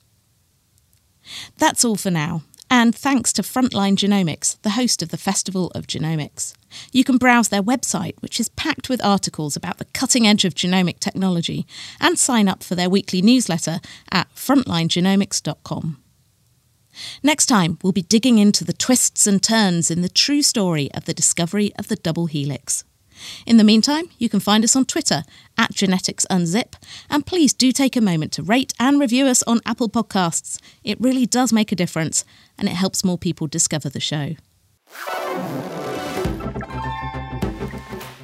That's 1.58 1.84
all 1.84 1.96
for 1.96 2.10
now 2.10 2.42
and 2.74 2.92
thanks 2.92 3.32
to 3.32 3.40
Frontline 3.40 3.94
Genomics, 3.94 4.60
the 4.62 4.70
host 4.70 5.00
of 5.00 5.10
the 5.10 5.16
Festival 5.16 5.70
of 5.76 5.86
Genomics. 5.86 6.54
You 6.90 7.04
can 7.04 7.18
browse 7.18 7.48
their 7.48 7.62
website, 7.62 8.20
which 8.20 8.40
is 8.40 8.48
packed 8.48 8.88
with 8.88 9.04
articles 9.04 9.54
about 9.54 9.78
the 9.78 9.84
cutting 9.84 10.26
edge 10.26 10.44
of 10.44 10.56
genomic 10.56 10.98
technology, 10.98 11.68
and 12.00 12.18
sign 12.18 12.48
up 12.48 12.64
for 12.64 12.74
their 12.74 12.90
weekly 12.90 13.22
newsletter 13.22 13.78
at 14.10 14.28
frontlinegenomics.com. 14.34 16.02
Next 17.22 17.46
time, 17.46 17.78
we'll 17.84 17.92
be 17.92 18.02
digging 18.02 18.38
into 18.38 18.64
the 18.64 18.72
twists 18.72 19.28
and 19.28 19.40
turns 19.40 19.88
in 19.88 20.02
the 20.02 20.08
true 20.08 20.42
story 20.42 20.90
of 20.94 21.04
the 21.04 21.14
discovery 21.14 21.72
of 21.78 21.86
the 21.86 21.96
double 21.96 22.26
helix. 22.26 22.82
In 23.46 23.56
the 23.56 23.64
meantime, 23.64 24.06
you 24.18 24.28
can 24.28 24.40
find 24.40 24.64
us 24.64 24.76
on 24.76 24.84
Twitter 24.84 25.22
at 25.56 25.72
Genetics 25.72 26.26
Unzip, 26.30 26.74
and 27.10 27.26
please 27.26 27.52
do 27.52 27.72
take 27.72 27.96
a 27.96 28.00
moment 28.00 28.32
to 28.32 28.42
rate 28.42 28.72
and 28.78 29.00
review 29.00 29.26
us 29.26 29.42
on 29.44 29.60
Apple 29.66 29.88
Podcasts. 29.88 30.60
It 30.82 31.00
really 31.00 31.26
does 31.26 31.52
make 31.52 31.72
a 31.72 31.76
difference, 31.76 32.24
and 32.58 32.68
it 32.68 32.72
helps 32.72 33.04
more 33.04 33.18
people 33.18 33.46
discover 33.46 33.88
the 33.88 34.00
show. 34.00 34.34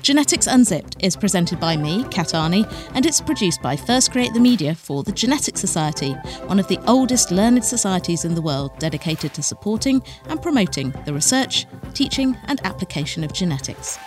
Genetics 0.03 0.47
Unzipped 0.47 0.97
is 1.01 1.15
presented 1.15 1.61
by 1.61 1.77
me, 1.77 2.05
Kat 2.11 2.29
Arney, 2.29 2.67
and 2.95 3.05
it's 3.05 3.21
produced 3.21 3.61
by 3.61 3.77
First 3.77 4.11
Create 4.11 4.33
the 4.33 4.41
Media 4.41 4.75
for 4.75 5.03
the 5.03 5.13
Genetics 5.13 5.61
Society, 5.61 6.13
one 6.47 6.59
of 6.59 6.67
the 6.69 6.81
oldest 6.89 7.31
learned 7.31 7.65
societies 7.65 8.25
in 8.25 8.35
the 8.35 8.43
world 8.43 8.77
dedicated 8.79 9.35
to 9.35 9.43
supporting 9.43 10.03
and 10.29 10.41
promoting 10.41 10.93
the 11.05 11.13
research, 11.13 11.67
teaching, 11.93 12.37
and 12.47 12.61
application 12.65 13.23
of 13.23 13.33
genetics. 13.33 13.99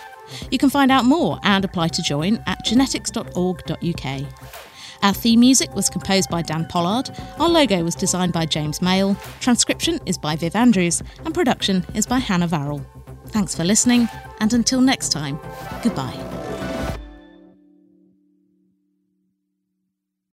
You 0.50 0.58
can 0.58 0.70
find 0.70 0.90
out 0.90 1.04
more 1.04 1.38
and 1.42 1.64
apply 1.64 1.88
to 1.88 2.02
join 2.02 2.42
at 2.46 2.64
genetics.org.uk. 2.64 4.22
Our 5.02 5.12
theme 5.12 5.40
music 5.40 5.74
was 5.74 5.90
composed 5.90 6.30
by 6.30 6.42
Dan 6.42 6.66
Pollard, 6.66 7.10
our 7.38 7.48
logo 7.48 7.84
was 7.84 7.94
designed 7.94 8.32
by 8.32 8.46
James 8.46 8.80
Mail, 8.80 9.16
transcription 9.40 10.00
is 10.06 10.16
by 10.16 10.34
Viv 10.34 10.56
Andrews, 10.56 11.02
and 11.24 11.34
production 11.34 11.84
is 11.94 12.06
by 12.06 12.18
Hannah 12.18 12.48
Varrell. 12.48 12.84
Thanks 13.26 13.54
for 13.54 13.64
listening, 13.64 14.08
and 14.40 14.52
until 14.54 14.80
next 14.80 15.10
time, 15.10 15.38
goodbye. 15.82 16.43